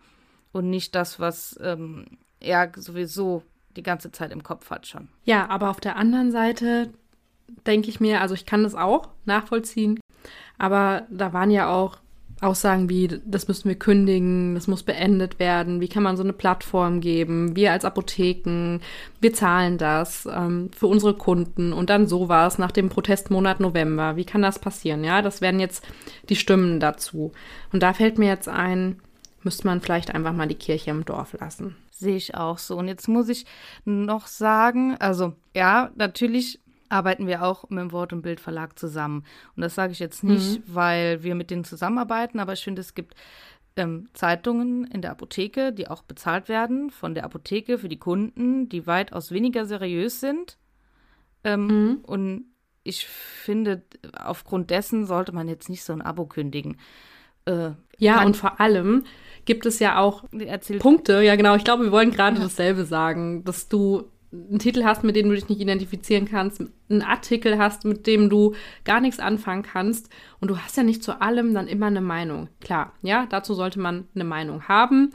Und 0.52 0.70
nicht 0.70 0.96
das, 0.96 1.20
was 1.20 1.60
ähm, 1.62 2.06
er 2.40 2.72
sowieso 2.76 3.44
die 3.76 3.84
ganze 3.84 4.12
Zeit 4.12 4.32
im 4.32 4.44
Kopf 4.44 4.70
hat 4.70 4.88
schon. 4.88 5.10
Ja, 5.26 5.50
aber 5.50 5.70
auf 5.70 5.82
der 5.82 5.98
anderen 5.98 6.32
Seite 6.32 6.94
denke 7.68 7.90
ich 7.90 8.00
mir, 8.00 8.22
also 8.22 8.34
ich 8.34 8.46
kann 8.46 8.64
das 8.64 8.74
auch 8.74 9.10
nachvollziehen, 9.26 10.00
aber 10.58 11.04
da 11.10 11.34
waren 11.34 11.52
ja 11.52 11.70
auch 11.70 11.98
Aussagen 12.42 12.90
wie, 12.90 13.22
das 13.26 13.48
müssen 13.48 13.70
wir 13.70 13.80
kündigen, 13.80 14.56
das 14.56 14.68
muss 14.68 14.84
beendet 14.84 15.40
werden, 15.40 15.80
wie 15.80 15.88
kann 15.88 16.04
man 16.04 16.18
so 16.18 16.24
eine 16.24 16.34
Plattform 16.34 17.00
geben, 17.00 17.56
wir 17.56 17.72
als 17.72 17.86
Apotheken, 17.86 18.80
wir 19.22 19.34
zahlen 19.34 19.78
das 19.78 20.26
ähm, 20.26 20.70
für 20.76 20.88
unsere 20.88 21.14
Kunden 21.14 21.72
und 21.72 21.90
dann 21.90 22.08
sowas 22.08 22.58
nach 22.58 22.72
dem 22.72 22.90
Protestmonat 22.90 23.62
November, 23.62 24.18
wie 24.18 24.26
kann 24.26 24.42
das 24.42 24.60
passieren? 24.60 25.04
Ja, 25.06 25.22
das 25.22 25.40
werden 25.40 25.62
jetzt 25.62 25.88
die 26.28 26.36
Stimmen 26.36 26.80
dazu. 26.82 27.32
Und 27.72 27.82
da 27.82 27.94
fällt 27.94 28.18
mir 28.18 28.28
jetzt 28.28 28.50
ein, 28.50 29.00
müsste 29.44 29.68
man 29.68 29.80
vielleicht 29.80 30.14
einfach 30.14 30.34
mal 30.34 30.48
die 30.48 30.56
Kirche 30.56 30.92
im 30.92 31.06
Dorf 31.06 31.34
lassen. 31.40 31.78
Sehe 31.92 32.18
ich 32.18 32.36
auch 32.36 32.58
so. 32.58 32.76
Und 32.76 32.90
jetzt 32.90 33.08
muss 33.08 33.30
ich 33.30 33.46
noch 33.86 34.28
sagen, 34.28 34.98
also 35.00 35.34
ja, 35.56 35.92
natürlich 35.96 36.60
arbeiten 36.90 37.28
wir 37.28 37.44
auch 37.44 37.70
mit 37.70 37.80
dem 37.80 37.92
Wort- 37.92 38.14
und 38.14 38.22
Bildverlag 38.22 38.78
zusammen. 38.78 39.24
Und 39.56 39.62
das 39.62 39.76
sage 39.76 39.92
ich 39.92 40.00
jetzt 40.00 40.24
nicht, 40.24 40.60
mhm. 40.60 40.76
weil 40.76 41.24
wir 41.24 41.36
mit 41.36 41.52
denen 41.52 41.64
zusammenarbeiten, 41.64 42.40
aber 42.40 42.54
ich 42.54 42.64
finde, 42.64 42.82
es 42.82 42.94
gibt 42.94 43.16
ähm, 43.76 44.08
Zeitungen 44.14 44.86
in 44.86 45.02
der 45.02 45.12
Apotheke, 45.12 45.74
die 45.74 45.88
auch 45.88 46.04
bezahlt 46.04 46.48
werden 46.50 46.92
von 46.92 47.14
der 47.14 47.26
Apotheke 47.26 47.78
für 47.78 47.90
die 47.90 48.00
Kunden, 48.00 48.70
die 48.70 48.88
weitaus 48.88 49.32
weniger 49.32 49.66
seriös 49.66 50.20
sind. 50.20 50.58
Ähm, 51.44 51.68
mhm. 51.68 51.96
Und 52.04 52.46
ich 52.84 53.06
finde, 53.08 53.84
aufgrund 54.18 54.70
dessen 54.70 55.06
sollte 55.06 55.32
man 55.32 55.48
jetzt 55.48 55.70
nicht 55.70 55.84
so 55.84 55.92
ein 55.92 56.02
Abo 56.02 56.26
kündigen. 56.26 56.78
Äh, 57.46 57.72
ja, 57.98 58.24
und 58.24 58.38
vor 58.38 58.60
allem 58.60 59.04
gibt 59.46 59.66
es 59.66 59.80
ja 59.80 60.00
auch 60.00 60.24
Punkte, 60.80 61.22
ja 61.22 61.36
genau, 61.36 61.56
ich 61.56 61.64
glaube, 61.64 61.84
wir 61.84 61.92
wollen 61.92 62.12
gerade 62.12 62.40
dasselbe 62.40 62.86
sagen, 62.86 63.44
dass 63.44 63.70
du 63.70 64.10
einen 64.50 64.60
Titel 64.60 64.84
hast, 64.84 65.04
mit 65.04 65.16
dem 65.16 65.30
du 65.30 65.36
dich 65.36 65.50
nicht 65.50 65.62
identifizieren 65.62 66.26
kannst, 66.26 66.62
einen 66.90 67.02
Artikel 67.02 67.58
hast, 67.58 67.86
mit 67.86 68.08
dem 68.08 68.30
du 68.30 68.54
gar 68.84 69.02
nichts 69.02 69.20
anfangen 69.20 69.64
kannst 69.64 70.10
und 70.40 70.50
du 70.50 70.58
hast 70.58 70.78
ja 70.78 70.84
nicht 70.84 71.04
zu 71.04 71.22
allem 71.22 71.54
dann 71.54 71.68
immer 71.68 71.88
eine 71.88 72.02
Meinung. 72.02 72.50
Klar, 72.62 72.94
ja, 73.02 73.26
dazu 73.28 73.54
sollte 73.54 73.80
man 73.80 74.08
eine 74.14 74.24
Meinung 74.24 74.68
haben, 74.68 75.12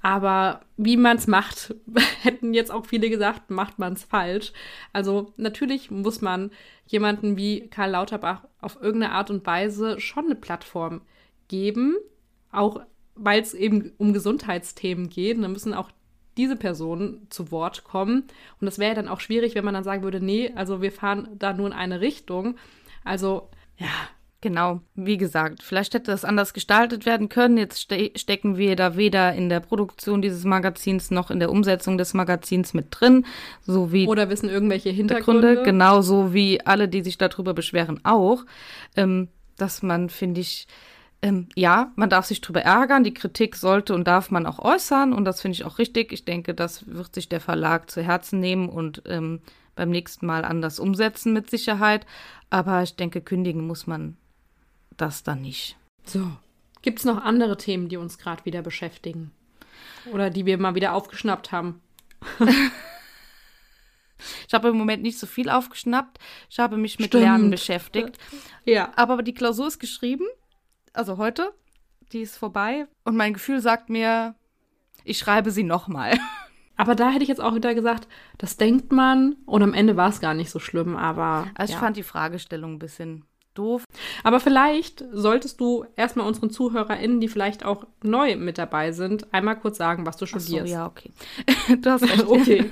aber 0.00 0.60
wie 0.76 0.96
man 0.96 1.16
es 1.16 1.26
macht, 1.26 1.74
hätten 2.22 2.54
jetzt 2.54 2.70
auch 2.70 2.86
viele 2.86 3.10
gesagt, 3.10 3.50
macht 3.50 3.78
man 3.78 3.94
es 3.94 4.04
falsch. 4.04 4.52
Also 4.92 5.32
natürlich 5.36 5.90
muss 5.90 6.20
man 6.20 6.50
jemanden 6.86 7.36
wie 7.36 7.68
Karl 7.68 7.90
Lauterbach 7.90 8.44
auf 8.60 8.80
irgendeine 8.80 9.12
Art 9.12 9.30
und 9.30 9.44
Weise 9.46 10.00
schon 10.00 10.26
eine 10.26 10.36
Plattform 10.36 11.02
geben, 11.48 11.96
auch 12.52 12.80
weil 13.14 13.40
es 13.40 13.54
eben 13.54 13.92
um 13.98 14.12
Gesundheitsthemen 14.12 15.08
geht. 15.08 15.42
Da 15.42 15.48
müssen 15.48 15.74
auch 15.74 15.90
diese 16.38 16.56
Personen 16.56 17.26
zu 17.28 17.50
Wort 17.50 17.84
kommen. 17.84 18.24
Und 18.60 18.64
das 18.66 18.78
wäre 18.78 18.90
ja 18.90 18.94
dann 18.94 19.08
auch 19.08 19.20
schwierig, 19.20 19.54
wenn 19.54 19.64
man 19.64 19.74
dann 19.74 19.84
sagen 19.84 20.02
würde, 20.02 20.24
nee, 20.24 20.52
also 20.54 20.80
wir 20.80 20.92
fahren 20.92 21.28
da 21.38 21.52
nur 21.52 21.66
in 21.66 21.72
eine 21.72 22.00
Richtung. 22.00 22.56
Also, 23.04 23.50
ja. 23.76 23.88
Genau, 24.40 24.82
wie 24.94 25.16
gesagt, 25.16 25.64
vielleicht 25.64 25.94
hätte 25.94 26.12
das 26.12 26.24
anders 26.24 26.54
gestaltet 26.54 27.06
werden 27.06 27.28
können. 27.28 27.56
Jetzt 27.56 27.80
ste 27.80 28.12
stecken 28.14 28.56
wir 28.56 28.76
da 28.76 28.96
weder 28.96 29.34
in 29.34 29.48
der 29.48 29.58
Produktion 29.58 30.22
dieses 30.22 30.44
Magazins 30.44 31.10
noch 31.10 31.32
in 31.32 31.40
der 31.40 31.50
Umsetzung 31.50 31.98
des 31.98 32.14
Magazins 32.14 32.72
mit 32.72 32.86
drin, 32.90 33.26
so 33.62 33.90
wie 33.90 34.06
oder 34.06 34.30
wissen 34.30 34.48
irgendwelche 34.48 34.90
Hintergründe, 34.90 35.64
genauso 35.64 36.34
wie 36.34 36.64
alle, 36.64 36.86
die 36.86 37.02
sich 37.02 37.18
darüber 37.18 37.52
beschweren, 37.52 37.98
auch, 38.04 38.44
ähm, 38.94 39.26
dass 39.56 39.82
man 39.82 40.08
finde 40.08 40.40
ich 40.40 40.68
ähm, 41.20 41.48
ja, 41.56 41.92
man 41.96 42.10
darf 42.10 42.26
sich 42.26 42.40
drüber 42.40 42.62
ärgern. 42.62 43.02
Die 43.02 43.14
Kritik 43.14 43.56
sollte 43.56 43.94
und 43.94 44.06
darf 44.06 44.30
man 44.30 44.46
auch 44.46 44.58
äußern. 44.60 45.12
Und 45.12 45.24
das 45.24 45.40
finde 45.40 45.54
ich 45.54 45.64
auch 45.64 45.78
richtig. 45.78 46.12
Ich 46.12 46.24
denke, 46.24 46.54
das 46.54 46.86
wird 46.86 47.14
sich 47.14 47.28
der 47.28 47.40
Verlag 47.40 47.90
zu 47.90 48.02
Herzen 48.02 48.38
nehmen 48.38 48.68
und 48.68 49.02
ähm, 49.06 49.40
beim 49.74 49.90
nächsten 49.90 50.26
Mal 50.26 50.44
anders 50.44 50.78
umsetzen 50.78 51.32
mit 51.32 51.50
Sicherheit. 51.50 52.06
Aber 52.50 52.82
ich 52.82 52.94
denke, 52.94 53.20
kündigen 53.20 53.66
muss 53.66 53.86
man 53.86 54.16
das 54.96 55.24
dann 55.24 55.42
nicht. 55.42 55.76
So. 56.04 56.30
Gibt 56.82 57.00
es 57.00 57.04
noch 57.04 57.22
andere 57.22 57.56
Themen, 57.56 57.88
die 57.88 57.96
uns 57.96 58.18
gerade 58.18 58.44
wieder 58.44 58.62
beschäftigen? 58.62 59.32
Oder 60.12 60.30
die 60.30 60.46
wir 60.46 60.58
mal 60.58 60.76
wieder 60.76 60.94
aufgeschnappt 60.94 61.52
haben? 61.52 61.80
Ich 64.48 64.52
habe 64.52 64.68
im 64.68 64.76
Moment 64.76 65.04
nicht 65.04 65.16
so 65.16 65.28
viel 65.28 65.48
aufgeschnappt. 65.48 66.18
Ich 66.50 66.58
habe 66.58 66.76
mich 66.76 66.98
mit 66.98 67.10
Stimmt. 67.10 67.22
Lernen 67.22 67.50
beschäftigt. 67.50 68.18
Ja. 68.64 68.90
Aber 68.96 69.22
die 69.22 69.32
Klausur 69.32 69.68
ist 69.68 69.78
geschrieben 69.78 70.26
also 70.92 71.16
heute, 71.16 71.52
die 72.12 72.22
ist 72.22 72.36
vorbei. 72.36 72.86
Und 73.04 73.16
mein 73.16 73.32
Gefühl 73.32 73.60
sagt 73.60 73.90
mir, 73.90 74.34
ich 75.04 75.18
schreibe 75.18 75.50
sie 75.50 75.64
nochmal. 75.64 76.18
Aber 76.76 76.94
da 76.94 77.10
hätte 77.10 77.24
ich 77.24 77.28
jetzt 77.28 77.40
auch 77.40 77.54
wieder 77.54 77.74
gesagt, 77.74 78.06
das 78.38 78.56
denkt 78.56 78.92
man 78.92 79.36
und 79.46 79.62
am 79.64 79.74
Ende 79.74 79.96
war 79.96 80.10
es 80.10 80.20
gar 80.20 80.32
nicht 80.32 80.48
so 80.48 80.60
schlimm, 80.60 80.96
aber. 80.96 81.48
Also 81.56 81.72
ich 81.72 81.74
ja. 81.74 81.80
fand 81.80 81.96
die 81.96 82.04
Fragestellung 82.04 82.74
ein 82.74 82.78
bisschen 82.78 83.24
doof. 83.54 83.82
Aber 84.22 84.38
vielleicht 84.38 85.04
solltest 85.12 85.60
du 85.60 85.84
erstmal 85.96 86.26
unseren 86.26 86.50
ZuhörerInnen, 86.50 87.20
die 87.20 87.26
vielleicht 87.26 87.64
auch 87.64 87.84
neu 88.04 88.36
mit 88.36 88.58
dabei 88.58 88.92
sind, 88.92 89.34
einmal 89.34 89.58
kurz 89.58 89.76
sagen, 89.76 90.06
was 90.06 90.16
du 90.16 90.26
studierst. 90.26 90.68
So, 90.68 90.72
ja, 90.72 90.86
okay. 90.86 91.10
du 91.80 91.90
hast 91.90 92.04
recht. 92.04 92.26
okay. 92.26 92.70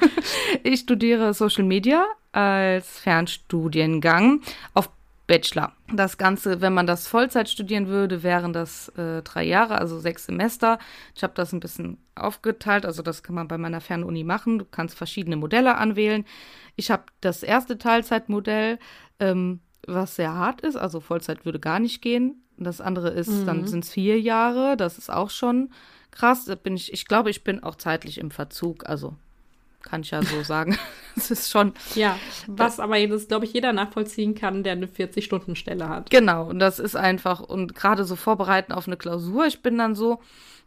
Ich 0.63 0.81
studiere 0.81 1.35
Social 1.35 1.65
Media 1.65 2.07
als 2.31 3.01
Fernstudiengang 3.01 4.41
auf 4.73 4.89
Bachelor. 5.27 5.73
Das 5.93 6.19
Ganze, 6.19 6.61
wenn 6.61 6.73
man 6.73 6.87
das 6.87 7.09
Vollzeit 7.09 7.49
studieren 7.49 7.89
würde, 7.89 8.23
wären 8.23 8.53
das 8.53 8.89
äh, 8.91 9.23
drei 9.23 9.45
Jahre, 9.45 9.79
also 9.79 9.99
sechs 9.99 10.27
Semester. 10.27 10.79
Ich 11.15 11.23
habe 11.23 11.35
das 11.35 11.53
ein 11.53 11.61
bisschen 11.61 11.99
aufgeteilt, 12.15 12.87
also 12.87 13.03
das 13.03 13.23
kann 13.23 13.35
man 13.35 13.49
bei 13.49 13.59
meiner 13.59 13.81
Fernuni 13.81 14.25
machen. 14.25 14.59
Du 14.59 14.65
kannst 14.65 14.97
verschiedene 14.97 15.37
Modelle 15.37 15.77
anwählen. 15.77 16.25
Ich 16.77 16.91
habe 16.91 17.05
das 17.21 17.43
erste 17.43 17.79
Teilzeitmodell, 17.79 18.79
ähm, 19.19 19.61
was 19.87 20.17
sehr 20.17 20.35
hart 20.35 20.61
ist, 20.61 20.77
also 20.77 21.01
Vollzeit 21.01 21.45
würde 21.45 21.61
gar 21.61 21.81
nicht 21.81 22.03
gehen. 22.03 22.43
Das 22.57 22.81
andere 22.81 23.11
ist, 23.11 23.29
mhm. 23.29 23.47
dann 23.47 23.67
sind 23.67 23.85
es 23.85 23.91
vier 23.91 24.21
Jahre, 24.21 24.77
das 24.77 24.97
ist 24.97 25.11
auch 25.11 25.31
schon 25.31 25.71
krass. 26.11 26.45
Da 26.47 26.55
bin 26.55 26.77
ich, 26.77 26.93
ich 26.93 27.07
glaube, 27.07 27.31
ich 27.31 27.45
bin 27.45 27.63
auch 27.63 27.75
zeitlich 27.75 28.19
im 28.19 28.31
Verzug, 28.31 28.89
also 28.89 29.15
kann 29.87 30.03
ich 30.03 30.11
ja 30.11 30.23
so 30.23 30.43
sagen. 30.43 30.79
Es 31.19 31.31
ist 31.31 31.51
schon. 31.51 31.73
Ja, 31.95 32.19
was 32.47 32.79
aber 32.79 32.99
jetzt, 32.99 33.29
glaube 33.29 33.47
ich, 33.47 33.55
jeder 33.55 33.73
nachvollziehen 33.73 34.35
kann, 34.35 34.63
der 34.63 34.73
eine 34.73 34.87
40-Stunden-Stelle 34.87 35.89
hat. 35.89 36.11
Genau, 36.11 36.47
und 36.47 36.59
das 36.59 36.79
ist 36.79 36.95
einfach, 36.95 37.41
und 37.41 37.75
gerade 37.75 38.05
so 38.05 38.17
vorbereiten 38.17 38.71
auf 38.71 38.87
eine 38.87 38.99
Klausur, 38.99 39.47
ich 39.47 39.63
bin 39.63 39.79
dann 39.79 39.95
so, 39.95 40.21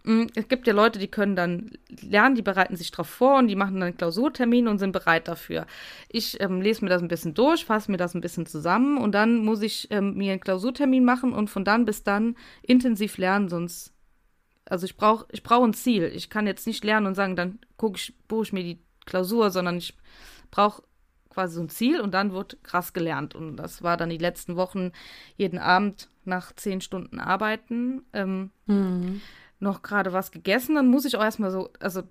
hm, 0.05 0.25
es 0.33 0.47
gibt 0.47 0.65
ja 0.65 0.73
Leute, 0.73 0.97
die 0.97 1.07
können 1.07 1.35
dann 1.35 1.69
lernen, 2.01 2.33
die 2.33 2.41
bereiten 2.41 2.75
sich 2.75 2.89
darauf 2.89 3.07
vor 3.07 3.37
und 3.37 3.47
die 3.47 3.55
machen 3.55 3.75
dann 3.75 3.89
einen 3.89 3.97
Klausurtermin 3.97 4.67
und 4.67 4.79
sind 4.79 4.91
bereit 4.91 5.27
dafür. 5.27 5.67
Ich 6.07 6.41
ähm, 6.41 6.61
lese 6.61 6.83
mir 6.83 6.89
das 6.89 7.03
ein 7.03 7.09
bisschen 7.09 7.35
durch, 7.35 7.65
fasse 7.65 7.91
mir 7.91 7.97
das 7.97 8.15
ein 8.15 8.21
bisschen 8.21 8.47
zusammen 8.47 8.97
und 8.97 9.11
dann 9.11 9.45
muss 9.45 9.61
ich 9.61 9.87
ähm, 9.91 10.15
mir 10.15 10.31
einen 10.31 10.41
Klausurtermin 10.41 11.05
machen 11.05 11.31
und 11.31 11.51
von 11.51 11.63
dann 11.63 11.85
bis 11.85 12.03
dann 12.03 12.35
intensiv 12.63 13.19
lernen, 13.19 13.49
sonst 13.49 13.93
also 14.69 14.85
ich 14.85 14.95
brauche 14.95 15.25
ich 15.31 15.43
brauch 15.43 15.63
ein 15.63 15.73
Ziel. 15.73 16.11
Ich 16.13 16.29
kann 16.29 16.47
jetzt 16.47 16.67
nicht 16.67 16.83
lernen 16.83 17.07
und 17.07 17.15
sagen, 17.15 17.35
dann 17.35 17.59
gucke 17.75 17.97
ich, 17.97 18.13
buche 18.27 18.43
ich 18.43 18.53
mir 18.53 18.63
die 18.63 18.79
Klausur, 19.09 19.51
sondern 19.51 19.77
ich 19.77 19.95
brauche 20.51 20.83
quasi 21.29 21.55
so 21.55 21.61
ein 21.61 21.69
Ziel 21.69 22.01
und 22.01 22.13
dann 22.13 22.33
wird 22.33 22.63
krass 22.63 22.93
gelernt. 22.93 23.35
Und 23.35 23.57
das 23.57 23.83
war 23.83 23.97
dann 23.97 24.09
die 24.09 24.17
letzten 24.17 24.55
Wochen 24.55 24.91
jeden 25.37 25.59
Abend 25.59 26.09
nach 26.25 26.53
zehn 26.55 26.81
Stunden 26.81 27.19
arbeiten. 27.19 28.03
Ähm, 28.13 28.51
mhm. 28.65 29.21
Noch 29.59 29.81
gerade 29.81 30.13
was 30.13 30.31
gegessen, 30.31 30.75
dann 30.75 30.87
muss 30.87 31.05
ich 31.05 31.17
auch 31.17 31.23
erstmal 31.23 31.51
so, 31.51 31.69
also 31.79 32.03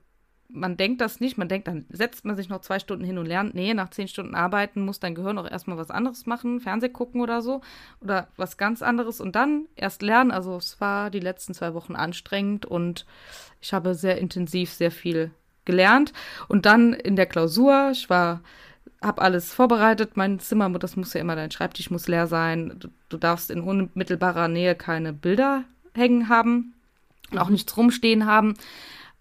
man 0.51 0.77
denkt 0.79 1.01
das 1.01 1.21
nicht, 1.21 1.37
man 1.37 1.49
denkt, 1.49 1.69
dann 1.69 1.85
setzt 1.91 2.25
man 2.25 2.35
sich 2.35 2.49
noch 2.49 2.63
zwei 2.63 2.79
Stunden 2.79 3.05
hin 3.05 3.19
und 3.19 3.27
lernt. 3.27 3.55
Nee, 3.55 3.75
nach 3.75 3.91
zehn 3.91 4.09
Stunden 4.09 4.35
arbeiten 4.35 4.85
muss 4.85 4.99
dein 4.99 5.15
Gehirn 5.15 5.39
auch 5.39 5.51
erstmal 5.51 5.77
was 5.77 5.91
anderes 5.91 6.27
machen, 6.27 6.61
Fernseh 6.61 6.89
gucken 6.89 7.21
oder 7.21 7.43
so. 7.43 7.61
Oder 8.01 8.29
was 8.37 8.57
ganz 8.57 8.83
anderes 8.83 9.21
und 9.21 9.37
dann 9.37 9.67
erst 9.77 10.01
lernen. 10.01 10.31
Also 10.31 10.57
es 10.57 10.81
war 10.81 11.11
die 11.11 11.21
letzten 11.21 11.53
zwei 11.53 11.75
Wochen 11.75 11.97
anstrengend 11.97 12.65
und 12.65 13.05
ich 13.61 13.75
habe 13.75 13.95
sehr 13.95 14.19
intensiv 14.19 14.73
sehr 14.73 14.91
viel 14.91 15.33
gelernt. 15.69 16.13
Und 16.49 16.67
dann 16.67 16.95
in 16.95 17.15
der 17.15 17.27
Klausur, 17.27 17.91
ich 17.93 18.11
war, 18.11 18.41
habe 19.01 19.23
alles 19.23 19.53
vorbereitet. 19.55 20.17
Mein 20.17 20.41
Zimmer, 20.41 20.69
das 20.71 20.97
muss 20.97 21.13
ja 21.13 21.21
immer, 21.21 21.37
dein 21.37 21.53
Schreibtisch 21.53 21.91
muss 21.91 22.09
leer 22.09 22.27
sein. 22.27 22.75
Du, 22.81 22.89
du 23.09 23.19
darfst 23.19 23.53
in 23.53 23.61
unmittelbarer 23.61 24.49
Nähe 24.49 24.75
keine 24.75 25.13
Bilder 25.13 25.65
hängen 25.95 26.29
haben 26.29 26.75
und 27.31 27.39
auch 27.39 27.47
mhm. 27.47 27.53
nichts 27.53 27.77
rumstehen 27.77 28.27
haben. 28.27 28.55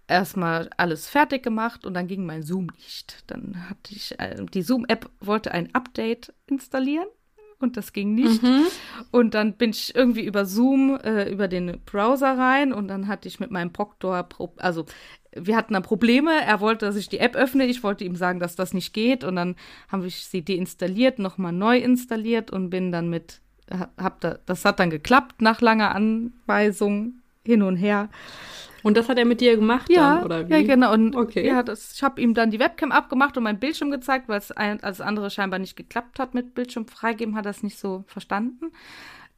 Erstmal 0.07 0.69
alles 0.77 1.09
fertig 1.09 1.43
gemacht 1.43 1.85
und 1.85 1.93
dann 1.93 2.07
ging 2.07 2.25
mein 2.25 2.41
Zoom 2.41 2.67
nicht. 2.77 3.25
Dann 3.27 3.69
hatte 3.69 3.93
ich, 3.93 4.17
äh, 4.19 4.37
die 4.53 4.61
Zoom-App 4.61 5.09
wollte 5.19 5.51
ein 5.51 5.75
Update 5.75 6.33
installieren 6.47 7.07
und 7.59 7.77
das 7.77 7.93
ging 7.93 8.13
nicht. 8.13 8.43
Mhm. 8.43 8.65
Und 9.11 9.33
dann 9.33 9.53
bin 9.53 9.71
ich 9.71 9.95
irgendwie 9.95 10.25
über 10.25 10.45
Zoom, 10.45 10.95
äh, 11.03 11.29
über 11.29 11.47
den 11.47 11.79
Browser 11.85 12.37
rein 12.37 12.73
und 12.73 12.87
dann 12.87 13.07
hatte 13.07 13.27
ich 13.27 13.39
mit 13.39 13.51
meinem 13.51 13.73
Proctor, 13.73 14.27
also 14.57 14.85
wir 15.35 15.55
hatten 15.55 15.73
dann 15.73 15.83
Probleme. 15.83 16.31
Er 16.45 16.59
wollte, 16.61 16.85
dass 16.85 16.95
ich 16.95 17.09
die 17.09 17.19
App 17.19 17.35
öffne. 17.35 17.65
Ich 17.65 17.83
wollte 17.83 18.03
ihm 18.03 18.15
sagen, 18.15 18.39
dass 18.39 18.55
das 18.55 18.73
nicht 18.73 18.93
geht. 18.93 19.23
Und 19.23 19.35
dann 19.35 19.55
habe 19.87 20.07
ich 20.07 20.25
sie 20.25 20.43
deinstalliert, 20.43 21.19
nochmal 21.19 21.51
neu 21.51 21.77
installiert 21.77 22.51
und 22.51 22.69
bin 22.69 22.91
dann 22.91 23.09
mit, 23.09 23.41
hab 23.97 24.21
da, 24.21 24.39
das 24.45 24.65
hat 24.65 24.79
dann 24.79 24.89
geklappt 24.89 25.41
nach 25.41 25.61
langer 25.61 25.93
Anweisung 25.93 27.21
hin 27.47 27.63
und 27.63 27.77
her. 27.77 28.09
Und 28.83 28.95
das 28.95 29.09
hat 29.09 29.17
er 29.17 29.25
mit 29.25 29.41
dir 29.41 29.55
gemacht 29.55 29.89
ja, 29.89 30.15
dann, 30.15 30.25
oder 30.25 30.47
wie? 30.47 30.53
Ja, 30.53 30.61
genau. 30.61 30.93
Und 30.93 31.15
okay. 31.15 31.45
ja, 31.45 31.63
das, 31.63 31.93
ich 31.93 32.03
habe 32.03 32.21
ihm 32.21 32.33
dann 32.33 32.51
die 32.51 32.59
Webcam 32.59 32.91
abgemacht 32.91 33.35
und 33.35 33.43
mein 33.43 33.59
Bildschirm 33.59 33.89
gezeigt, 33.89 34.29
weil 34.29 34.37
es 34.37 34.51
als 34.51 35.01
andere 35.01 35.29
scheinbar 35.29 35.59
nicht 35.59 35.75
geklappt 35.75 36.19
hat 36.19 36.33
mit 36.33 36.53
Bildschirm 36.53 36.87
freigeben, 36.87 37.35
hat 37.35 37.45
er 37.45 37.51
es 37.51 37.63
nicht 37.63 37.79
so 37.79 38.03
verstanden, 38.07 38.71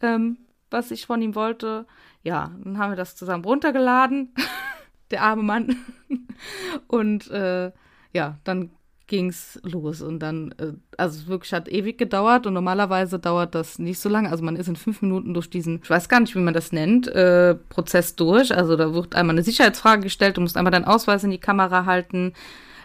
ähm, 0.02 0.38
was 0.70 0.92
ich 0.92 1.06
von 1.06 1.22
ihm 1.22 1.36
wollte. 1.36 1.86
Ja, 2.22 2.52
dann 2.64 2.78
haben 2.78 2.92
wir 2.92 2.98
das 2.98 3.16
zusammen 3.16 3.46
runtergeladen. 3.46 4.34
der 5.12 5.24
arme 5.24 5.44
Mann. 5.44 5.76
und 6.88 7.30
äh, 7.32 7.72
ja, 8.14 8.38
dann 8.44 8.72
ging's 9.10 9.60
los 9.64 10.02
und 10.02 10.20
dann, 10.20 10.54
äh, 10.58 10.72
also 10.98 11.28
wirklich 11.28 11.52
hat 11.52 11.68
ewig 11.68 11.98
gedauert 11.98 12.48
und 12.48 12.54
normalerweise 12.54 13.20
dauert 13.20 13.56
das 13.56 13.78
nicht 13.80 14.00
so 14.00 14.08
lange. 14.08 14.30
Also 14.30 14.44
man 14.46 14.56
ist 14.56 14.70
in 14.70 14.78
fünf 14.78 15.02
Minuten 15.02 15.34
durch 15.34 15.50
diesen, 15.50 15.82
ich 15.84 15.90
weiß 15.90 16.08
gar 16.08 16.22
nicht, 16.22 16.34
wie 16.36 16.40
man 16.40 16.54
das 16.54 16.72
nennt, 16.72 17.08
äh, 17.08 17.56
Prozess 17.56 18.16
durch. 18.16 18.56
Also 18.56 18.78
da 18.78 18.94
wird 18.94 19.16
einmal 19.16 19.36
eine 19.36 19.44
Sicherheitsfrage 19.44 20.04
gestellt, 20.04 20.38
du 20.38 20.42
musst 20.42 20.56
einmal 20.56 20.72
deinen 20.72 20.86
Ausweis 20.86 21.26
in 21.26 21.32
die 21.32 21.40
Kamera 21.40 21.86
halten, 21.86 22.34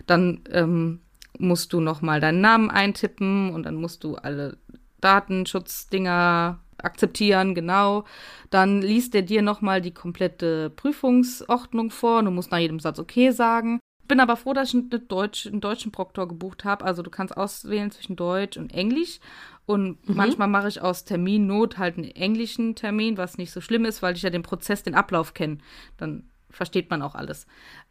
dann 0.06 0.40
ähm, 0.50 1.00
musst 1.38 1.72
du 1.72 1.80
nochmal 1.80 2.20
deinen 2.20 2.40
Namen 2.40 2.70
eintippen 2.70 3.54
und 3.54 3.64
dann 3.64 3.76
musst 3.76 4.02
du 4.02 4.16
alle 4.16 4.56
Datenschutzdinger 5.00 6.58
akzeptieren, 6.78 7.54
genau. 7.54 8.04
Dann 8.50 8.82
liest 8.82 9.14
er 9.14 9.22
dir 9.22 9.42
nochmal 9.42 9.80
die 9.80 9.94
komplette 9.94 10.70
Prüfungsordnung 10.70 11.90
vor. 11.90 12.22
Du 12.22 12.30
musst 12.30 12.50
nach 12.50 12.58
jedem 12.58 12.80
Satz 12.80 12.98
okay 12.98 13.30
sagen. 13.30 13.80
Bin 14.06 14.20
aber 14.20 14.36
froh, 14.36 14.52
dass 14.52 14.68
ich 14.68 14.74
einen, 14.74 15.08
Deutsch, 15.08 15.46
einen 15.46 15.60
deutschen 15.60 15.92
Proktor 15.92 16.28
gebucht 16.28 16.64
habe. 16.64 16.84
Also 16.84 17.02
du 17.02 17.10
kannst 17.10 17.36
auswählen 17.36 17.90
zwischen 17.90 18.16
Deutsch 18.16 18.56
und 18.56 18.72
Englisch. 18.74 19.18
Und 19.66 20.06
mhm. 20.08 20.16
manchmal 20.16 20.48
mache 20.48 20.68
ich 20.68 20.82
aus 20.82 21.04
Terminnot 21.04 21.78
halt 21.78 21.96
einen 21.96 22.10
englischen 22.10 22.74
Termin, 22.74 23.16
was 23.16 23.38
nicht 23.38 23.50
so 23.50 23.60
schlimm 23.60 23.84
ist, 23.84 24.02
weil 24.02 24.14
ich 24.14 24.22
ja 24.22 24.30
den 24.30 24.42
Prozess, 24.42 24.82
den 24.82 24.94
Ablauf 24.94 25.32
kenne. 25.32 25.58
Dann 25.96 26.24
versteht 26.50 26.90
man 26.90 27.02
auch 27.02 27.14
alles. 27.14 27.46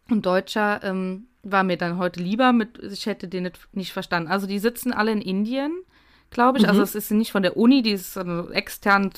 Und 0.10 0.26
Deutscher 0.26 0.84
ähm, 0.84 1.28
war 1.44 1.64
mir 1.64 1.78
dann 1.78 1.98
heute 1.98 2.22
lieber, 2.22 2.54
mit, 2.54 2.80
ich 2.80 3.06
hätte 3.06 3.28
den 3.28 3.44
nicht, 3.44 3.60
nicht 3.74 3.94
verstanden. 3.94 4.30
Also 4.30 4.48
die 4.48 4.60
sitzen 4.60 4.94
alle 4.94 5.12
in 5.12 5.22
Indien, 5.22 5.72
glaube 6.30 6.58
ich. 6.58 6.66
Also 6.66 6.78
mhm. 6.78 6.82
Also 6.82 6.98
es 6.98 7.06
ist 7.06 7.12
nicht 7.12 7.32
von 7.32 7.44
der 7.44 7.58
Uni, 7.58 7.82
die 7.82 7.92
ist 7.92 8.18
also 8.18 8.50
extern 8.52 9.12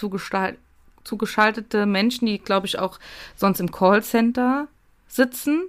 zugeschaltete 1.03 1.85
Menschen, 1.85 2.25
die, 2.25 2.39
glaube 2.39 2.67
ich, 2.67 2.79
auch 2.79 2.99
sonst 3.35 3.59
im 3.59 3.71
Callcenter 3.71 4.67
sitzen. 5.07 5.63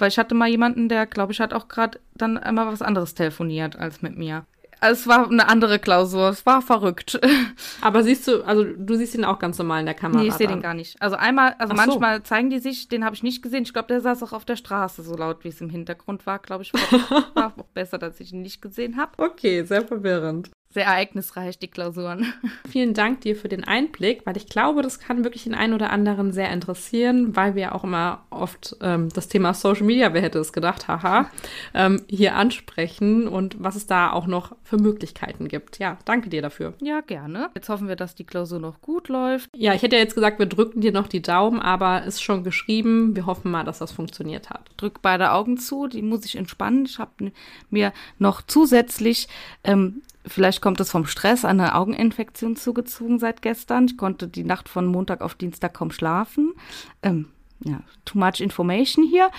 Weil 0.00 0.08
ich 0.08 0.18
hatte 0.18 0.34
mal 0.34 0.48
jemanden, 0.48 0.88
der, 0.88 1.06
glaube 1.06 1.32
ich, 1.32 1.40
hat 1.40 1.52
auch 1.52 1.68
gerade 1.68 2.00
dann 2.14 2.38
einmal 2.38 2.66
was 2.66 2.82
anderes 2.82 3.14
telefoniert 3.14 3.76
als 3.76 4.02
mit 4.02 4.16
mir. 4.16 4.44
Also 4.80 5.00
es 5.00 5.06
war 5.06 5.30
eine 5.30 5.46
andere 5.46 5.78
Klausur. 5.78 6.30
Es 6.30 6.46
war 6.46 6.62
verrückt. 6.62 7.20
Aber 7.82 8.02
siehst 8.02 8.26
du, 8.26 8.42
also 8.42 8.64
du 8.64 8.94
siehst 8.94 9.14
ihn 9.14 9.26
auch 9.26 9.38
ganz 9.38 9.58
normal 9.58 9.80
in 9.80 9.86
der 9.86 9.94
Kamera. 9.94 10.22
Nee, 10.22 10.28
ich 10.28 10.34
sehe 10.34 10.48
den 10.48 10.62
gar 10.62 10.72
nicht. 10.72 11.00
Also 11.02 11.16
einmal, 11.16 11.54
also 11.58 11.74
Ach 11.74 11.76
manchmal 11.76 12.16
so. 12.16 12.22
zeigen 12.22 12.48
die 12.48 12.60
sich, 12.60 12.88
den 12.88 13.04
habe 13.04 13.14
ich 13.14 13.22
nicht 13.22 13.42
gesehen. 13.42 13.62
Ich 13.62 13.74
glaube, 13.74 13.88
der 13.88 14.00
saß 14.00 14.22
auch 14.22 14.32
auf 14.32 14.46
der 14.46 14.56
Straße, 14.56 15.02
so 15.02 15.14
laut 15.14 15.44
wie 15.44 15.48
es 15.48 15.60
im 15.60 15.68
Hintergrund 15.68 16.26
war, 16.26 16.38
glaube 16.38 16.62
ich. 16.62 16.72
War 16.72 17.52
auch 17.58 17.64
besser, 17.74 17.98
dass 17.98 18.20
ich 18.20 18.32
ihn 18.32 18.40
nicht 18.40 18.62
gesehen 18.62 18.96
habe. 18.96 19.12
Okay, 19.18 19.64
sehr 19.64 19.82
verwirrend 19.86 20.50
sehr 20.72 20.86
ereignisreich, 20.86 21.58
die 21.58 21.68
Klausuren. 21.68 22.32
Vielen 22.68 22.94
Dank 22.94 23.22
dir 23.22 23.34
für 23.34 23.48
den 23.48 23.64
Einblick, 23.64 24.24
weil 24.24 24.36
ich 24.36 24.46
glaube, 24.46 24.82
das 24.82 25.00
kann 25.00 25.24
wirklich 25.24 25.44
den 25.44 25.54
einen 25.54 25.74
oder 25.74 25.90
anderen 25.90 26.32
sehr 26.32 26.50
interessieren, 26.50 27.34
weil 27.34 27.56
wir 27.56 27.74
auch 27.74 27.82
immer 27.82 28.24
oft 28.30 28.76
ähm, 28.80 29.08
das 29.12 29.26
Thema 29.26 29.52
Social 29.52 29.84
Media, 29.84 30.14
wer 30.14 30.22
hätte 30.22 30.38
es 30.38 30.52
gedacht, 30.52 30.86
haha, 30.86 31.28
ähm, 31.74 32.02
hier 32.08 32.36
ansprechen 32.36 33.26
und 33.26 33.56
was 33.62 33.74
es 33.74 33.88
da 33.88 34.12
auch 34.12 34.28
noch 34.28 34.54
für 34.62 34.76
Möglichkeiten 34.76 35.48
gibt. 35.48 35.80
Ja, 35.80 35.98
danke 36.04 36.30
dir 36.30 36.40
dafür. 36.40 36.74
Ja, 36.80 37.00
gerne. 37.00 37.50
Jetzt 37.56 37.68
hoffen 37.68 37.88
wir, 37.88 37.96
dass 37.96 38.14
die 38.14 38.24
Klausur 38.24 38.60
noch 38.60 38.80
gut 38.80 39.08
läuft. 39.08 39.50
Ja, 39.56 39.74
ich 39.74 39.82
hätte 39.82 39.96
ja 39.96 40.02
jetzt 40.02 40.14
gesagt, 40.14 40.38
wir 40.38 40.46
drücken 40.46 40.80
dir 40.80 40.92
noch 40.92 41.08
die 41.08 41.22
Daumen, 41.22 41.58
aber 41.58 42.04
ist 42.04 42.22
schon 42.22 42.44
geschrieben. 42.44 43.16
Wir 43.16 43.26
hoffen 43.26 43.50
mal, 43.50 43.64
dass 43.64 43.80
das 43.80 43.90
funktioniert 43.90 44.50
hat. 44.50 44.70
Drück 44.76 45.02
beide 45.02 45.32
Augen 45.32 45.58
zu, 45.58 45.88
die 45.88 46.02
muss 46.02 46.24
ich 46.24 46.36
entspannen. 46.36 46.84
Ich 46.84 47.00
habe 47.00 47.32
mir 47.70 47.92
noch 48.18 48.42
zusätzlich 48.42 49.26
ähm, 49.64 50.02
Vielleicht 50.30 50.62
kommt 50.62 50.80
es 50.80 50.90
vom 50.90 51.06
Stress, 51.06 51.44
eine 51.44 51.74
Augeninfektion 51.74 52.54
zugezogen 52.54 53.18
seit 53.18 53.42
gestern. 53.42 53.86
Ich 53.86 53.96
konnte 53.96 54.28
die 54.28 54.44
Nacht 54.44 54.68
von 54.68 54.86
Montag 54.86 55.22
auf 55.22 55.34
Dienstag 55.34 55.74
kaum 55.74 55.90
schlafen. 55.90 56.54
Ähm, 57.02 57.30
ja, 57.64 57.80
too 58.04 58.16
much 58.16 58.40
information 58.40 59.04
hier. 59.04 59.30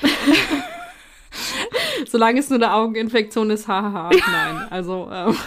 Solange 2.08 2.42
es 2.42 2.50
nur 2.50 2.60
eine 2.60 2.74
Augeninfektion 2.74 3.52
ist, 3.52 3.70
haha. 3.70 4.10
Nein, 4.10 4.68
also. 4.70 5.10
Ähm, 5.10 5.38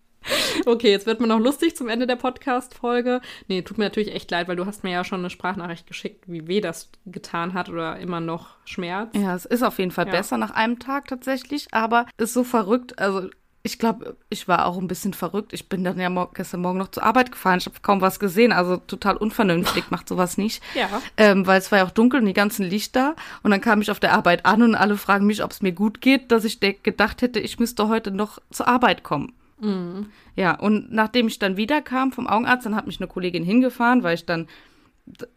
okay, 0.66 0.90
jetzt 0.90 1.04
wird 1.04 1.20
mir 1.20 1.26
noch 1.26 1.38
lustig 1.38 1.76
zum 1.76 1.90
Ende 1.90 2.06
der 2.06 2.16
Podcast-Folge. 2.16 3.20
Nee, 3.46 3.60
tut 3.60 3.76
mir 3.76 3.84
natürlich 3.84 4.14
echt 4.14 4.30
leid, 4.30 4.48
weil 4.48 4.56
du 4.56 4.64
hast 4.64 4.84
mir 4.84 4.92
ja 4.92 5.04
schon 5.04 5.20
eine 5.20 5.28
Sprachnachricht 5.28 5.86
geschickt, 5.86 6.24
wie 6.28 6.48
weh 6.48 6.62
das 6.62 6.90
getan 7.04 7.52
hat 7.52 7.68
oder 7.68 7.98
immer 7.98 8.20
noch 8.20 8.56
Schmerz. 8.64 9.14
Ja, 9.14 9.34
es 9.34 9.44
ist 9.44 9.62
auf 9.62 9.78
jeden 9.78 9.90
Fall 9.90 10.06
ja. 10.06 10.12
besser 10.12 10.38
nach 10.38 10.52
einem 10.52 10.78
Tag 10.78 11.08
tatsächlich, 11.08 11.66
aber 11.72 12.06
ist 12.16 12.32
so 12.32 12.42
verrückt. 12.42 12.98
Also 12.98 13.28
ich 13.68 13.78
glaube, 13.78 14.16
ich 14.30 14.48
war 14.48 14.64
auch 14.64 14.78
ein 14.78 14.88
bisschen 14.88 15.12
verrückt. 15.12 15.52
Ich 15.52 15.68
bin 15.68 15.84
dann 15.84 16.00
ja 16.00 16.08
mor 16.08 16.30
gestern 16.32 16.62
Morgen 16.62 16.78
noch 16.78 16.90
zur 16.90 17.02
Arbeit 17.02 17.30
gefahren. 17.30 17.58
Ich 17.58 17.66
habe 17.66 17.76
kaum 17.82 18.00
was 18.00 18.18
gesehen. 18.18 18.50
Also 18.50 18.78
total 18.78 19.18
unvernünftig, 19.18 19.84
macht 19.90 20.08
sowas 20.08 20.38
nicht. 20.38 20.62
Ja. 20.74 20.88
Ähm, 21.18 21.46
weil 21.46 21.58
es 21.58 21.70
war 21.70 21.80
ja 21.80 21.84
auch 21.84 21.90
dunkel 21.90 22.20
und 22.20 22.26
die 22.26 22.32
ganzen 22.32 22.64
Lichter. 22.64 23.14
Und 23.42 23.50
dann 23.50 23.60
kam 23.60 23.82
ich 23.82 23.90
auf 23.90 24.00
der 24.00 24.14
Arbeit 24.14 24.46
an 24.46 24.62
und 24.62 24.74
alle 24.74 24.96
fragen 24.96 25.26
mich, 25.26 25.44
ob 25.44 25.50
es 25.50 25.60
mir 25.60 25.72
gut 25.72 26.00
geht, 26.00 26.32
dass 26.32 26.44
ich 26.44 26.60
gedacht 26.60 27.20
hätte, 27.20 27.40
ich 27.40 27.58
müsste 27.58 27.88
heute 27.88 28.10
noch 28.10 28.38
zur 28.50 28.68
Arbeit 28.68 29.02
kommen. 29.02 29.34
Mhm. 29.60 30.06
Ja, 30.34 30.54
und 30.54 30.90
nachdem 30.90 31.26
ich 31.26 31.38
dann 31.38 31.58
wiederkam 31.58 32.10
vom 32.10 32.26
Augenarzt, 32.26 32.64
dann 32.64 32.74
hat 32.74 32.86
mich 32.86 33.00
eine 33.00 33.08
Kollegin 33.08 33.44
hingefahren, 33.44 34.02
weil 34.02 34.14
ich 34.14 34.24
dann 34.24 34.48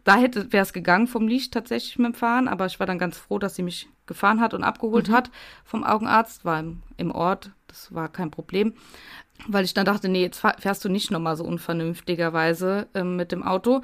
da 0.03 0.15
hätte 0.15 0.51
wäre 0.51 0.63
es 0.63 0.73
gegangen 0.73 1.07
vom 1.07 1.27
Licht 1.27 1.53
tatsächlich 1.53 1.97
mit 1.97 2.13
dem 2.13 2.13
Fahren, 2.13 2.47
aber 2.47 2.65
ich 2.65 2.79
war 2.79 2.87
dann 2.87 2.99
ganz 2.99 3.17
froh, 3.17 3.39
dass 3.39 3.55
sie 3.55 3.63
mich 3.63 3.87
gefahren 4.05 4.41
hat 4.41 4.53
und 4.53 4.63
abgeholt 4.63 5.09
mhm. 5.09 5.13
hat 5.13 5.31
vom 5.63 5.83
Augenarzt, 5.83 6.45
war 6.45 6.59
im, 6.59 6.83
im 6.97 7.11
Ort, 7.11 7.51
das 7.67 7.93
war 7.93 8.09
kein 8.09 8.31
Problem, 8.31 8.73
weil 9.47 9.65
ich 9.65 9.73
dann 9.73 9.85
dachte, 9.85 10.09
nee, 10.09 10.21
jetzt 10.21 10.45
fährst 10.59 10.83
du 10.85 10.89
nicht 10.89 11.11
nochmal 11.11 11.35
so 11.35 11.43
unvernünftigerweise 11.43 12.87
äh, 12.93 13.03
mit 13.03 13.31
dem 13.31 13.43
Auto. 13.43 13.81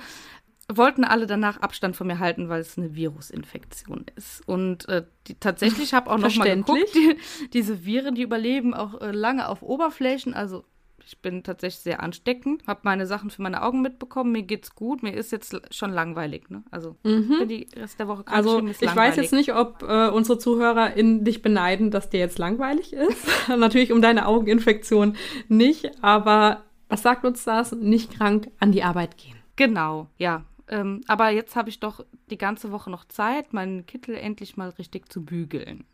Wollten 0.70 1.06
alle 1.06 1.28
danach 1.28 1.62
Abstand 1.62 1.96
von 1.96 2.08
mir 2.08 2.20
halten, 2.20 2.50
weil 2.50 2.60
es 2.60 2.78
eine 2.78 2.94
Virusinfektion 2.94 4.06
ist. 4.18 4.46
Und 4.46 4.88
äh, 4.90 5.06
die, 5.28 5.36
tatsächlich 5.36 5.94
habe 5.94 6.12
auch 6.12 6.18
noch 6.18 6.36
mal 6.36 6.56
geguckt, 6.56 6.90
die, 6.94 7.18
diese 7.54 7.86
Viren, 7.86 8.16
die 8.16 8.24
überleben 8.24 8.74
auch 8.74 9.00
äh, 9.00 9.12
lange 9.12 9.48
auf 9.48 9.62
Oberflächen, 9.62 10.34
also 10.34 10.66
ich 11.08 11.22
bin 11.22 11.42
tatsächlich 11.42 11.80
sehr 11.80 12.04
ansteckend, 12.04 12.68
habe 12.68 12.82
meine 12.84 13.08
Sachen 13.08 13.30
für 13.30 13.42
meine 13.42 13.62
Augen 13.62 13.82
mitbekommen, 13.82 14.34
mir 14.34 14.44
geht's 14.44 14.76
gut, 14.76 15.04
mir 15.04 15.14
ist 15.14 15.32
jetzt 15.32 15.58
schon 15.74 15.94
langweilig. 15.94 16.50
Ne? 16.50 16.64
Also 16.70 16.98
mhm. 17.04 17.48
die 17.48 17.70
Rest 17.78 17.98
der 17.98 18.10
Woche 18.10 18.24
Also 18.26 18.60
ich 18.60 18.82
langweilig. 18.82 18.96
weiß 18.96 19.16
jetzt 19.16 19.32
nicht, 19.32 19.54
ob 19.56 19.84
äh, 19.84 20.10
unsere 20.10 20.38
Zuhörer 20.38 20.96
in 20.96 21.24
dich 21.24 21.42
beneiden, 21.42 21.92
dass 21.92 22.10
dir 22.10 22.20
jetzt 22.20 22.40
langweilig 22.40 22.92
ist. 22.92 23.26
Natürlich 23.48 23.94
um 23.94 24.02
deine 24.02 24.28
Augeninfektion 24.28 25.16
nicht, 25.48 25.92
aber 26.04 26.64
was 26.90 27.04
sagt 27.04 27.24
uns 27.24 27.46
das? 27.46 27.72
Nicht 27.72 28.12
krank 28.18 28.52
an 28.60 28.74
die 28.74 28.84
Arbeit 28.84 29.18
gehen. 29.18 29.38
Genau, 29.56 30.08
ja. 30.18 30.44
Ähm, 30.68 31.02
aber 31.08 31.30
jetzt 31.30 31.56
habe 31.56 31.70
ich 31.70 31.80
doch 31.80 32.04
die 32.30 32.38
ganze 32.38 32.74
Woche 32.74 32.90
noch 32.90 33.06
Zeit, 33.06 33.54
meinen 33.54 33.86
Kittel 33.86 34.16
endlich 34.16 34.58
mal 34.58 34.70
richtig 34.72 35.10
zu 35.10 35.24
bügeln. 35.24 35.86